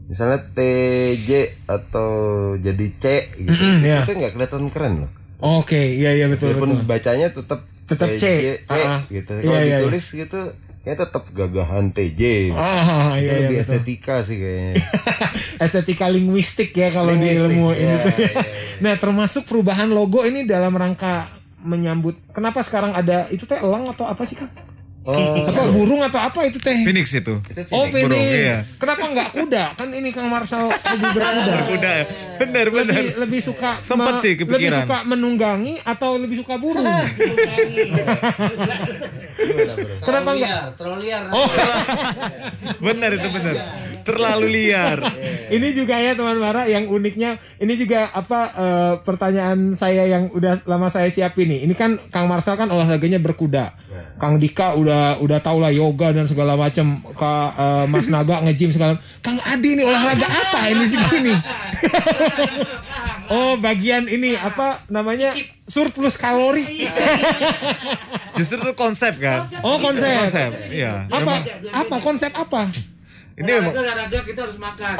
misalnya 0.05 0.41
TJ 0.51 1.29
atau 1.65 2.09
jadi 2.57 2.87
C 2.95 3.05
gitu, 3.37 3.53
Mm-mm, 3.53 3.79
ya. 3.81 4.01
itu 4.01 4.11
nggak 4.11 4.33
kelihatan 4.33 4.67
keren 4.69 4.93
loh. 5.05 5.11
Oke, 5.37 5.77
iya 5.93 6.11
iya 6.11 6.25
betul 6.25 6.51
Walaupun 6.51 6.81
betul. 6.81 6.87
bacanya 6.87 7.27
tetap 7.29 7.67
Tetap 7.85 8.09
C. 8.11 8.23
TJ, 8.23 8.45
C 8.65 8.71
Ah, 8.71 8.81
ah. 8.81 9.01
gitu. 9.07 9.31
Iya, 9.31 9.43
Kalau 9.43 9.55
iya, 9.55 9.63
iya. 9.63 9.77
ditulis 9.79 10.05
gitu, 10.09 10.41
ya 10.81 10.93
tetap 10.93 11.23
gagahan 11.29 11.85
TJ. 11.89 12.21
Ah, 12.51 13.13
iya, 13.15 13.21
iya, 13.21 13.33
lebih 13.45 13.61
betul. 13.61 13.65
estetika 13.77 14.15
sih 14.21 14.37
kayaknya. 14.37 14.73
Estetika 15.63 16.05
linguistik 16.09 16.73
ya 16.73 16.89
kalau 16.89 17.13
di 17.13 17.29
ilmu 17.31 17.71
iya, 17.71 17.79
ini 17.79 17.95
tuh. 18.01 18.13
iya, 18.17 18.29
iya. 18.29 18.43
Nah, 18.83 18.93
termasuk 18.99 19.47
perubahan 19.47 19.87
logo 19.87 20.21
ini 20.21 20.43
dalam 20.43 20.75
rangka 20.75 21.31
menyambut. 21.63 22.19
Kenapa 22.29 22.59
sekarang 22.59 22.91
ada 22.91 23.25
itu 23.29 23.47
teh 23.47 23.57
elang 23.57 23.87
atau 23.87 24.03
apa 24.03 24.27
sih 24.27 24.35
Kang? 24.35 24.51
Oh, 25.05 25.45
Apa 25.45 25.69
burung 25.69 26.01
atau 26.01 26.17
apa 26.17 26.39
itu 26.43 26.57
teh? 26.57 26.81
Phoenix 26.81 27.13
itu. 27.13 27.37
itu 27.45 27.69
Oh, 27.69 27.85
Phoenix. 27.85 28.09
burung, 28.09 28.17
Phoenix. 28.17 28.41
iya. 28.41 28.57
Kenapa 28.75 29.05
nggak 29.05 29.29
kuda? 29.31 29.63
Kan 29.77 29.87
ini 29.93 30.09
Kang 30.09 30.25
Marsal 30.27 30.65
lebih 30.65 31.09
berkuda. 31.13 31.53
Udah, 31.71 31.97
bener 32.35 32.65
bener. 32.67 32.89
lebih 32.89 33.13
lebih 33.21 33.37
suka 33.39 33.77
Sempet 33.79 34.17
sih 34.19 34.33
lebih 34.33 34.49
kepikiran. 34.49 34.81
suka 34.81 34.97
menunggangi 35.05 35.77
atau 35.79 36.17
lebih 36.17 36.41
suka 36.41 36.57
burung? 36.57 36.81
Kenapa 40.01 40.29
enggak? 40.31 40.49
liar, 40.49 40.67
terlalu 40.73 40.99
liar. 41.03 41.21
Oh, 41.29 41.47
Bener 42.81 43.09
itu 43.13 43.27
bener. 43.29 43.53
Terlalu 44.01 44.47
liar. 44.47 44.97
ini 45.55 45.67
juga 45.71 45.95
ya 45.97 46.13
teman 46.13 46.37
Mara 46.37 46.65
yang 46.65 46.85
uniknya 46.87 47.37
ini 47.57 47.73
juga 47.75 48.09
apa 48.09 48.39
eh, 48.53 48.93
pertanyaan 49.01 49.73
saya 49.73 50.05
yang 50.07 50.29
udah 50.29 50.61
lama 50.63 50.89
saya 50.89 51.09
siapin 51.09 51.45
nih. 51.47 51.59
Ini 51.61 51.73
kan 51.73 51.97
Kang 52.09 52.25
Marsal 52.25 52.55
kan 52.55 52.69
olahraganya 52.69 53.17
berkuda. 53.17 53.73
Kang 54.15 54.39
Dika 54.39 54.73
udah 54.79 55.19
udah 55.19 55.39
tau 55.43 55.59
lah 55.59 55.69
yoga 55.69 56.15
dan 56.15 56.25
segala 56.25 56.55
macam. 56.55 57.03
Kak 57.03 57.49
eh, 57.55 57.85
Mas 57.91 58.07
Naga 58.07 58.41
nge-gym 58.45 58.71
segala. 58.71 58.97
Kang 59.19 59.37
Adi 59.43 59.75
ini 59.75 59.83
olahraga 59.83 60.27
apa 60.27 60.59
ini 60.71 60.83
sih 60.87 60.99
ini? 61.19 61.35
oh, 63.35 63.59
bagian 63.59 64.07
ini 64.07 64.39
apa 64.39 64.87
namanya? 64.87 65.35
Surplus 65.65 66.15
kalori. 66.15 66.87
Justru 68.37 68.61
itu 68.61 68.73
konsep 68.77 69.17
kan. 69.19 69.49
Oh, 69.65 69.81
konsep. 69.81 70.29
Konsep. 70.29 70.51
Iya. 70.71 71.11
Apa? 71.11 71.33
Apa 71.73 71.95
konsep 71.99 72.31
apa? 72.31 72.71
Ini 73.35 73.51
emang 73.51 73.75
olahraga 73.75 74.23
kita 74.23 74.47
harus 74.47 74.55
makan. 74.55 74.95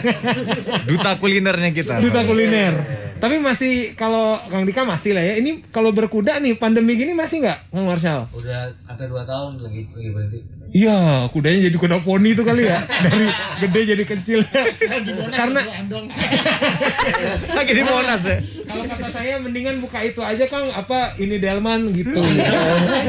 duta 0.88 1.10
kulinernya 1.20 1.70
kita. 1.76 2.00
Duta 2.00 2.24
kuliner. 2.24 2.72
Tapi 3.20 3.36
masih 3.36 3.92
kalau 4.00 4.40
Kang 4.48 4.64
Dika 4.64 4.88
masih 4.88 5.12
lah 5.12 5.20
ya. 5.20 5.36
Ini 5.36 5.68
kalau 5.68 5.92
berkuda 5.92 6.40
nih 6.40 6.56
pandemi 6.56 6.96
gini 6.96 7.12
masih 7.12 7.44
nggak 7.44 7.68
Kang 7.68 7.84
Marshall? 7.84 8.32
Udah 8.32 8.72
hampir 8.88 9.12
2 9.12 9.28
tahun 9.28 9.60
lagi 9.60 9.80
lagi 9.92 10.08
berhenti. 10.08 10.40
Iya, 10.70 11.26
kudanya 11.34 11.66
jadi 11.66 11.76
kuda 11.82 11.98
poni 12.06 12.30
itu 12.30 12.46
kali 12.46 12.62
ya. 12.64 12.78
Dari 12.78 13.26
gede 13.58 13.80
jadi 13.92 14.04
kecil. 14.06 14.40
Karena 15.40 15.60
Lagi 17.50 17.72
di 17.78 17.82
Monas 17.82 18.22
ya. 18.22 18.38
kalau 18.70 18.86
kata 18.86 19.08
saya 19.10 19.42
mendingan 19.42 19.82
buka 19.82 19.98
itu 20.06 20.22
aja 20.22 20.46
Kang 20.46 20.62
apa 20.72 21.18
ini 21.18 21.42
Delman 21.42 21.90
gitu. 21.90 22.22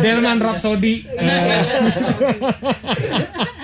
Delman 0.02 0.42
Rhapsody. 0.42 1.06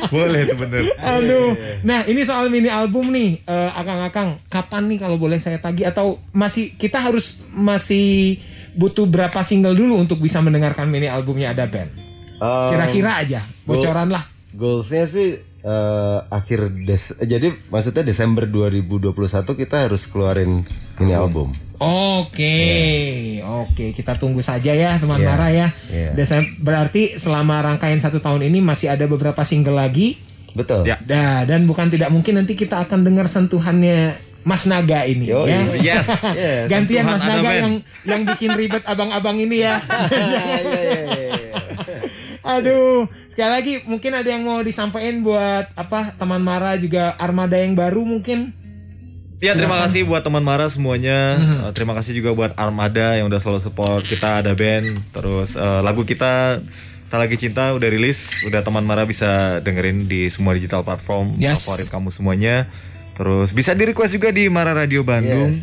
Eh, 0.07 0.13
Boleh 0.15 0.39
itu 0.47 0.55
bener. 0.55 0.81
Aduh. 0.97 1.53
Nah, 1.83 2.07
ini 2.07 2.23
soal 2.23 2.47
mini 2.47 2.71
album 2.71 3.11
nih, 3.11 3.43
eh, 3.43 3.71
Akang-akang. 3.75 4.39
Kapan 4.47 4.87
nih 4.87 4.99
kalau 5.03 5.19
boleh 5.19 5.37
saya 5.43 5.59
tagih 5.59 5.91
atau 5.91 6.23
masih 6.31 6.73
kita 6.79 7.03
harus 7.03 7.43
masih 7.51 8.39
butuh 8.73 9.03
berapa 9.03 9.43
single 9.43 9.75
dulu 9.75 9.99
untuk 9.99 10.23
bisa 10.23 10.39
mendengarkan 10.39 10.87
mini 10.87 11.11
albumnya 11.11 11.51
ada 11.51 11.67
band? 11.67 11.91
Um, 12.37 12.69
Kira-kira 12.69 13.11
aja, 13.17 13.41
bocoran 13.65 14.13
lah. 14.13 14.23
Goalsnya 14.53 15.09
sih 15.09 15.41
eh, 15.67 16.19
akhir 16.31 16.59
des 16.87 17.03
jadi 17.19 17.51
maksudnya 17.67 18.07
Desember 18.07 18.47
2021 18.47 19.11
kita 19.43 19.75
harus 19.83 20.07
keluarin 20.07 20.63
ini 20.97 21.11
album. 21.13 21.51
Oke, 21.77 22.57
oke, 23.45 23.93
kita 23.93 24.17
tunggu 24.17 24.41
saja 24.41 24.73
ya 24.73 24.97
teman 24.97 25.21
Iya, 25.21 25.27
Mara 25.29 25.47
ya. 25.53 25.67
iya. 25.93 26.09
Desem- 26.17 26.57
berarti 26.57 27.21
selama 27.21 27.61
rangkaian 27.61 28.01
satu 28.01 28.17
tahun 28.17 28.49
ini 28.49 28.65
masih 28.65 28.89
ada 28.89 29.05
beberapa 29.05 29.45
single 29.45 29.77
lagi. 29.77 30.17
Betul. 30.57 30.89
Ya. 30.89 30.97
Dah, 30.97 31.45
dan 31.45 31.69
bukan 31.69 31.93
tidak 31.93 32.09
mungkin 32.09 32.41
nanti 32.41 32.57
kita 32.57 32.81
akan 32.89 33.05
dengar 33.05 33.29
sentuhannya 33.29 34.17
Mas 34.41 34.63
Naga 34.65 35.03
ini 35.05 35.29
Yo, 35.29 35.45
ya. 35.45 35.59
Yes. 35.77 36.07
Yes. 36.33 36.65
Gantian 36.71 37.05
sentuhan 37.05 37.13
Mas 37.13 37.23
Naga 37.29 37.51
yang 37.53 37.73
yang 38.09 38.21
bikin 38.25 38.57
ribet 38.57 38.81
abang-abang 38.81 39.37
ini 39.37 39.61
ya. 39.61 39.77
Aduh, 42.47 43.11
sekali 43.27 43.51
lagi 43.51 43.73
mungkin 43.83 44.11
ada 44.15 44.29
yang 44.31 44.47
mau 44.47 44.63
disampaikan 44.63 45.19
buat 45.19 45.67
apa 45.75 46.15
teman 46.15 46.39
Mara 46.39 46.79
juga 46.79 47.11
armada 47.19 47.59
yang 47.59 47.75
baru 47.75 48.07
mungkin. 48.07 48.55
Ya 49.37 49.53
terima 49.53 49.85
kasih 49.85 50.07
buat 50.07 50.23
teman 50.25 50.41
Mara 50.41 50.65
semuanya. 50.71 51.37
Mhm. 51.37 51.57
Eh, 51.69 51.71
terima 51.77 51.93
kasih 51.93 52.17
juga 52.17 52.33
buat 52.33 52.51
Armada 52.57 53.13
yang 53.13 53.29
udah 53.29 53.37
selalu 53.37 53.61
support 53.61 54.01
kita 54.01 54.41
ada 54.41 54.57
band. 54.57 54.97
Terus 55.13 55.53
eh, 55.53 55.81
lagu 55.85 56.01
kita 56.07 56.63
Tak 57.07 57.23
lagi 57.23 57.39
cinta 57.39 57.71
udah 57.71 57.87
rilis, 57.87 58.43
udah 58.43 58.59
teman 58.59 58.83
Mara 58.83 59.07
bisa 59.07 59.63
dengerin 59.63 60.11
di 60.11 60.27
semua 60.27 60.51
digital 60.51 60.83
platform 60.83 61.39
Yes. 61.39 61.63
favorit 61.63 61.87
kamu 61.87 62.11
semuanya. 62.11 62.67
Terus 63.17 63.49
bisa 63.49 63.73
di 63.73 63.89
request 63.89 64.13
juga 64.13 64.29
di 64.29 64.45
Mara 64.45 64.77
Radio 64.77 65.01
Bandung. 65.01 65.57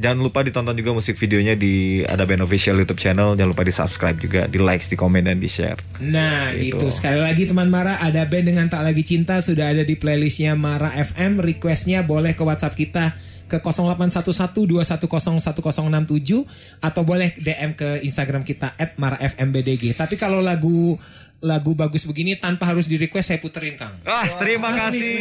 Jangan 0.00 0.24
lupa 0.24 0.40
ditonton 0.40 0.72
juga 0.72 0.96
musik 0.96 1.20
videonya 1.20 1.52
di 1.52 2.00
ada 2.00 2.24
band 2.24 2.48
official 2.48 2.80
YouTube 2.80 2.96
channel. 2.96 3.36
Jangan 3.36 3.50
lupa 3.52 3.68
di 3.68 3.74
subscribe 3.76 4.16
juga, 4.16 4.48
di 4.48 4.56
likes, 4.56 4.88
di 4.88 4.96
komen 4.96 5.28
dan 5.28 5.36
di 5.36 5.52
share. 5.52 5.76
Nah 6.00 6.56
itu 6.56 6.88
sekali 6.88 7.20
lagi 7.20 7.44
teman 7.44 7.68
Mara 7.68 8.00
ada 8.00 8.24
band 8.24 8.48
dengan 8.48 8.72
tak 8.72 8.88
lagi 8.88 9.04
cinta 9.04 9.44
sudah 9.44 9.76
ada 9.76 9.84
di 9.84 10.00
playlistnya 10.00 10.56
Mara 10.56 10.96
FM 10.96 11.44
requestnya 11.44 12.08
boleh 12.08 12.32
ke 12.32 12.40
WhatsApp 12.40 12.72
kita 12.72 13.28
ke 13.48 13.64
081121101067 13.64 16.44
atau 16.84 17.02
boleh 17.02 17.32
DM 17.40 17.72
ke 17.72 18.04
Instagram 18.04 18.44
kita 18.44 18.76
@marafmbdg. 19.00 19.96
Tapi 19.96 20.20
kalau 20.20 20.44
lagu 20.44 21.00
lagu 21.38 21.70
bagus 21.74 22.02
begini 22.02 22.34
tanpa 22.34 22.66
harus 22.66 22.90
di 22.90 22.98
request 22.98 23.30
saya 23.30 23.38
puterin 23.38 23.78
Kang. 23.78 23.94
Ah, 24.02 24.26
terima 24.38 24.74
Asli, 24.74 24.98
kasih. 24.98 25.14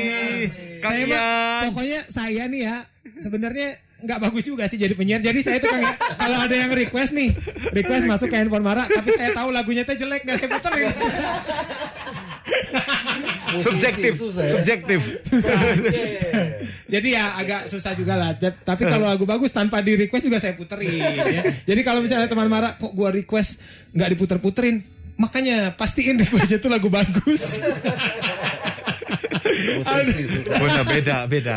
Saya 0.82 1.04
mah, 1.06 1.62
pokoknya 1.70 2.00
saya 2.10 2.44
nih 2.50 2.62
ya 2.66 2.76
sebenarnya 3.22 3.70
nggak 3.98 4.20
bagus 4.30 4.44
juga 4.46 4.66
sih 4.66 4.78
jadi 4.78 4.94
penyiar. 4.98 5.22
Jadi 5.22 5.40
saya 5.46 5.58
tuh 5.62 5.70
kayak 5.70 5.94
kalau 6.18 6.38
ada 6.42 6.56
yang 6.58 6.74
request 6.74 7.14
nih, 7.14 7.34
request 7.74 8.06
masuk 8.06 8.30
ke 8.30 8.38
handphone 8.38 8.66
Mara, 8.66 8.86
tapi 8.90 9.14
saya 9.14 9.34
tahu 9.34 9.50
lagunya 9.54 9.86
tuh 9.86 9.94
jelek 9.94 10.26
nggak 10.26 10.38
saya 10.38 10.50
puterin. 10.54 10.88
Subjektif, 13.58 14.14
Susah 14.20 14.44
ya. 14.44 14.52
subjektif. 14.60 15.00
Jadi 16.88 17.08
ya 17.16 17.36
agak 17.36 17.68
susah 17.68 17.92
juga 17.96 18.16
lah. 18.16 18.32
Tapi 18.40 18.84
kalau 18.88 19.08
lagu 19.08 19.24
bagus 19.28 19.52
tanpa 19.52 19.80
di 19.84 19.96
request 19.96 20.28
juga 20.28 20.40
saya 20.40 20.56
puterin. 20.56 20.92
Ya. 20.96 21.44
Jadi 21.64 21.82
kalau 21.84 22.00
misalnya 22.00 22.28
teman 22.28 22.48
Mara 22.48 22.76
kok 22.76 22.92
gua 22.92 23.12
request 23.12 23.60
nggak 23.92 24.10
diputer-puterin, 24.16 24.84
makanya 25.18 25.74
pastiin 25.74 26.22
requestnya 26.22 26.62
itu 26.62 26.70
lagu 26.70 26.88
bagus. 26.88 27.58
Benar, 30.58 30.84
beda, 30.86 31.18
beda. 31.26 31.56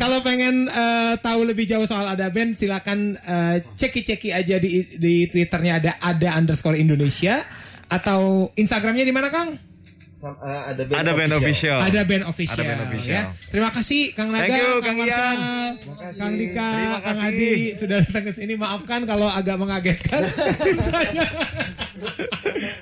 Kalau 0.00 0.18
pengen 0.20 0.68
eh, 0.68 1.14
tahu 1.20 1.40
lebih 1.46 1.64
jauh 1.64 1.86
soal 1.88 2.06
ada 2.12 2.28
band, 2.28 2.54
silakan 2.54 3.16
eh, 3.16 3.56
ceki-ceki 3.74 4.30
aja 4.34 4.56
di 4.60 4.96
di 4.96 5.26
twitternya 5.30 5.72
ada 5.80 5.92
ada 6.00 6.28
underscore 6.36 6.78
Indonesia 6.78 7.42
atau 7.86 8.50
Instagramnya 8.58 9.06
di 9.06 9.14
mana 9.14 9.30
Kang? 9.30 9.75
Eh, 10.16 10.62
ada 10.72 10.82
band, 10.88 10.96
Ada 10.96 11.12
band 11.12 11.32
official. 11.36 11.76
Ada 11.76 12.00
band 12.08 12.24
official. 12.24 12.64
Ada 12.64 12.72
band 12.72 12.82
official. 12.88 13.12
Ya. 13.12 13.22
Terima 13.52 13.68
kasih 13.68 14.16
Kang 14.16 14.32
Naga, 14.32 14.48
Thank 14.48 14.56
you, 14.56 14.72
Kang 14.80 14.96
Kang 14.96 15.08
Ian. 15.12 15.36
Kang 16.16 16.32
Dika, 16.40 16.68
Terima 16.72 16.98
Kang 17.04 17.18
kasih. 17.20 17.36
Adi 17.36 17.52
sudah 17.76 17.96
datang 18.00 18.24
ke 18.24 18.32
sini. 18.32 18.56
Maafkan 18.56 19.04
kalau 19.04 19.28
agak 19.28 19.60
mengagetkan. 19.60 20.24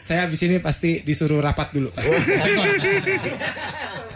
saya 0.06 0.30
habis 0.30 0.38
ini 0.46 0.62
pasti 0.62 1.02
disuruh 1.02 1.42
rapat 1.42 1.74
dulu 1.74 1.90
pasti. 1.90 2.14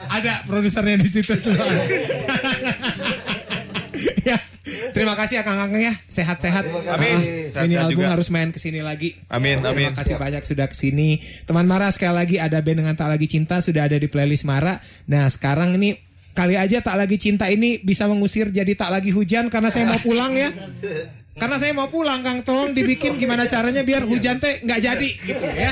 Ada 0.06 0.46
produsernya 0.46 1.02
di 1.02 1.08
situ 1.10 1.34
tuh. 1.42 1.58
ya. 4.28 4.38
Terima 4.92 5.16
kasih 5.16 5.40
ya 5.40 5.42
Kang 5.42 5.56
Kang 5.56 5.72
ya. 5.72 5.96
Sehat-sehat. 6.06 6.68
Amin. 6.68 7.18
Ah, 7.56 7.64
Ini 7.64 7.74
album 7.80 8.04
juga. 8.04 8.12
harus 8.12 8.28
main 8.28 8.52
ke 8.52 8.60
sini 8.60 8.84
lagi. 8.84 9.16
Amin, 9.32 9.64
amin. 9.64 9.90
Terima 9.90 9.96
kasih 9.96 10.20
banyak 10.20 10.44
sudah 10.44 10.68
ke 10.68 10.76
sini. 10.76 11.18
Teman 11.48 11.64
Mara 11.64 11.88
sekali 11.88 12.14
lagi 12.14 12.36
ada 12.36 12.60
band 12.60 12.84
dengan 12.84 12.94
Tak 12.94 13.08
Lagi 13.08 13.26
Cinta 13.26 13.64
sudah 13.64 13.88
ada 13.88 13.96
di 13.96 14.06
playlist 14.06 14.44
Mara. 14.44 14.76
Nah 15.08 15.24
sekarang 15.32 15.76
ini 15.80 15.96
kali 16.36 16.54
aja 16.60 16.84
Tak 16.84 16.96
Lagi 17.00 17.16
Cinta 17.16 17.48
ini 17.48 17.80
bisa 17.80 18.04
mengusir 18.06 18.52
jadi 18.52 18.72
Tak 18.76 18.92
Lagi 18.92 19.10
Hujan 19.10 19.48
karena 19.48 19.72
saya 19.72 19.88
mau 19.88 20.00
pulang 20.04 20.36
ya. 20.36 20.52
Karena 21.38 21.54
saya 21.54 21.70
mau 21.70 21.86
pulang 21.86 22.20
Kang, 22.26 22.42
tolong 22.42 22.74
dibikin 22.74 23.14
gimana 23.14 23.46
caranya 23.46 23.86
biar 23.86 24.02
hujan 24.02 24.42
teh 24.42 24.58
nggak 24.58 24.80
jadi 24.82 25.10
gitu 25.22 25.46
ya. 25.46 25.70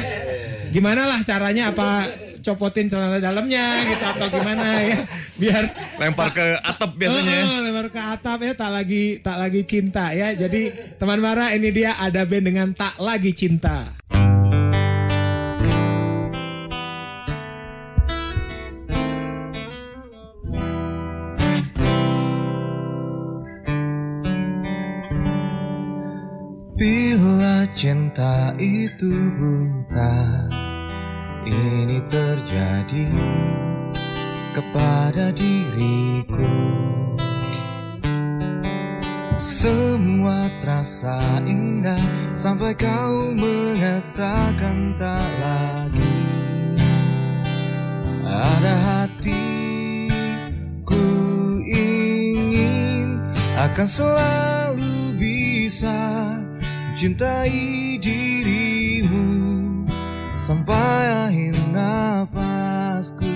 Gimana 0.71 1.11
lah 1.11 1.21
caranya 1.27 1.75
apa 1.75 2.07
copotin 2.47 2.87
celana 2.87 3.19
dalamnya 3.19 3.83
gitu 3.91 4.05
atau 4.07 4.27
gimana 4.31 4.67
ya 4.87 4.99
biar 5.35 5.65
Lempar 5.99 6.31
ke 6.31 6.45
atap 6.63 6.95
biasanya. 6.95 7.35
ya. 7.35 7.43
Oh, 7.43 7.59
lempar 7.67 7.89
ke 7.91 7.99
atap 7.99 8.39
ya 8.47 8.53
tak 8.55 8.71
lagi 8.71 9.05
tak 9.19 9.37
lagi 9.43 9.61
cinta 9.67 10.15
ya. 10.15 10.31
Jadi 10.37 10.95
teman 11.01 11.19
Mara 11.19 11.51
ini 11.51 11.75
dia 11.75 11.99
ada 11.99 12.23
band 12.23 12.45
dengan 12.47 12.69
tak 12.77 12.95
lagi 13.03 13.35
cinta. 13.35 13.97
Bila 26.77 27.65
cinta 27.73 28.53
itu 28.61 29.09
buta 29.41 30.45
Ini 31.47 32.03
terjadi 32.11 33.07
kepada 34.51 35.31
diriku. 35.31 36.59
Semua 39.39 40.51
terasa 40.59 41.39
indah 41.47 42.03
Sampai 42.35 42.75
kau 42.75 43.31
mengatakan 43.39 44.99
tak 44.99 45.23
lagi. 45.39 46.19
Ada 48.27 48.75
hati 48.83 49.47
ku 50.83 51.07
ingin 51.63 53.23
Akan 53.55 53.87
selalu 53.87 55.15
bisa 55.15 55.95
Cintai 56.99 58.03
dirimu 58.03 58.36
Sampai 60.47 61.03
akhir 61.27 61.59
nafasku. 61.75 63.35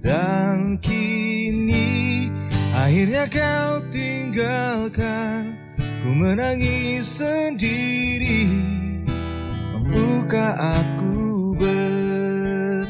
Dan 0.00 0.80
kini 0.80 2.32
Akhirnya 2.72 3.28
kau 3.28 3.84
tinggalkan. 3.92 5.60
Ku 5.76 6.08
menangis 6.16 7.20
sendiri. 7.20 8.48
Mampukah 9.76 10.56
aku 10.56 11.52
bertahan? 11.60 12.88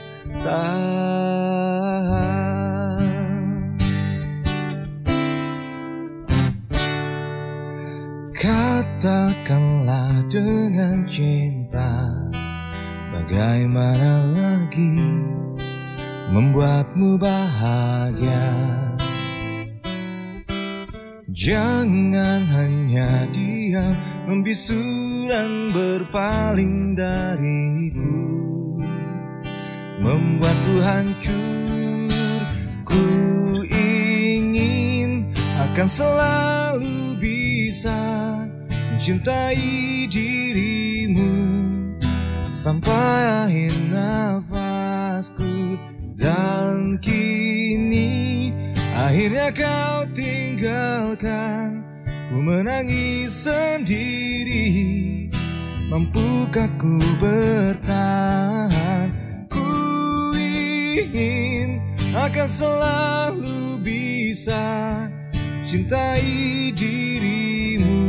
Katakanlah 8.38 10.22
dengan 10.30 11.02
cinta 11.10 12.06
Bagaimana 13.18 14.30
lagi 14.30 14.94
Membuatmu 16.30 17.18
bahagia? 17.18 18.46
Jangan 21.26 22.46
hanya 22.46 23.26
diam 23.34 23.98
Membisu 24.30 24.78
dan 25.26 25.74
berpaling 25.74 26.94
dariku. 26.94 28.22
Membuatku 29.98 30.74
hancur. 30.86 32.38
Ku 32.86 33.02
ingin 33.66 35.34
Akan 35.58 35.90
selalu 35.90 37.18
bisa 37.18 37.98
Mencintai 38.94 40.06
dirimu 40.06 41.37
Sampai 42.68 43.48
akhir 43.48 43.72
nafasku. 43.88 45.80
Dan 46.20 47.00
kini 47.00 48.52
Akhirnya 48.92 49.48
kau 49.56 50.04
tinggalkan. 50.12 51.80
Ku 52.28 52.44
menangis 52.44 53.48
sendiri. 53.48 54.68
Mampukah 55.88 56.68
ku 56.76 57.00
bertahan? 57.16 59.16
Ku 59.48 59.72
ingin 60.36 61.80
akan 62.12 62.48
selalu 62.52 63.80
bisa 63.80 65.08
Cintai 65.64 66.68
dirimu. 66.76 68.04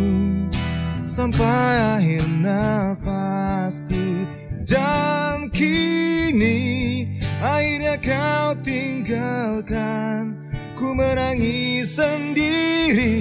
Sampai 1.07 1.95
akhir 1.95 2.27
nafasku 2.43 4.08
Dan 4.69 5.49
kini 5.49 6.61
Akhirnya 7.41 7.97
kau 7.97 8.53
tinggalkan 8.61 10.39
Ku 10.79 10.95
menangis 10.95 11.99
sendiri. 11.99 13.19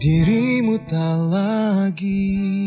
Dirimu 0.00 0.80
tak 0.88 1.18
lagi 1.28 2.57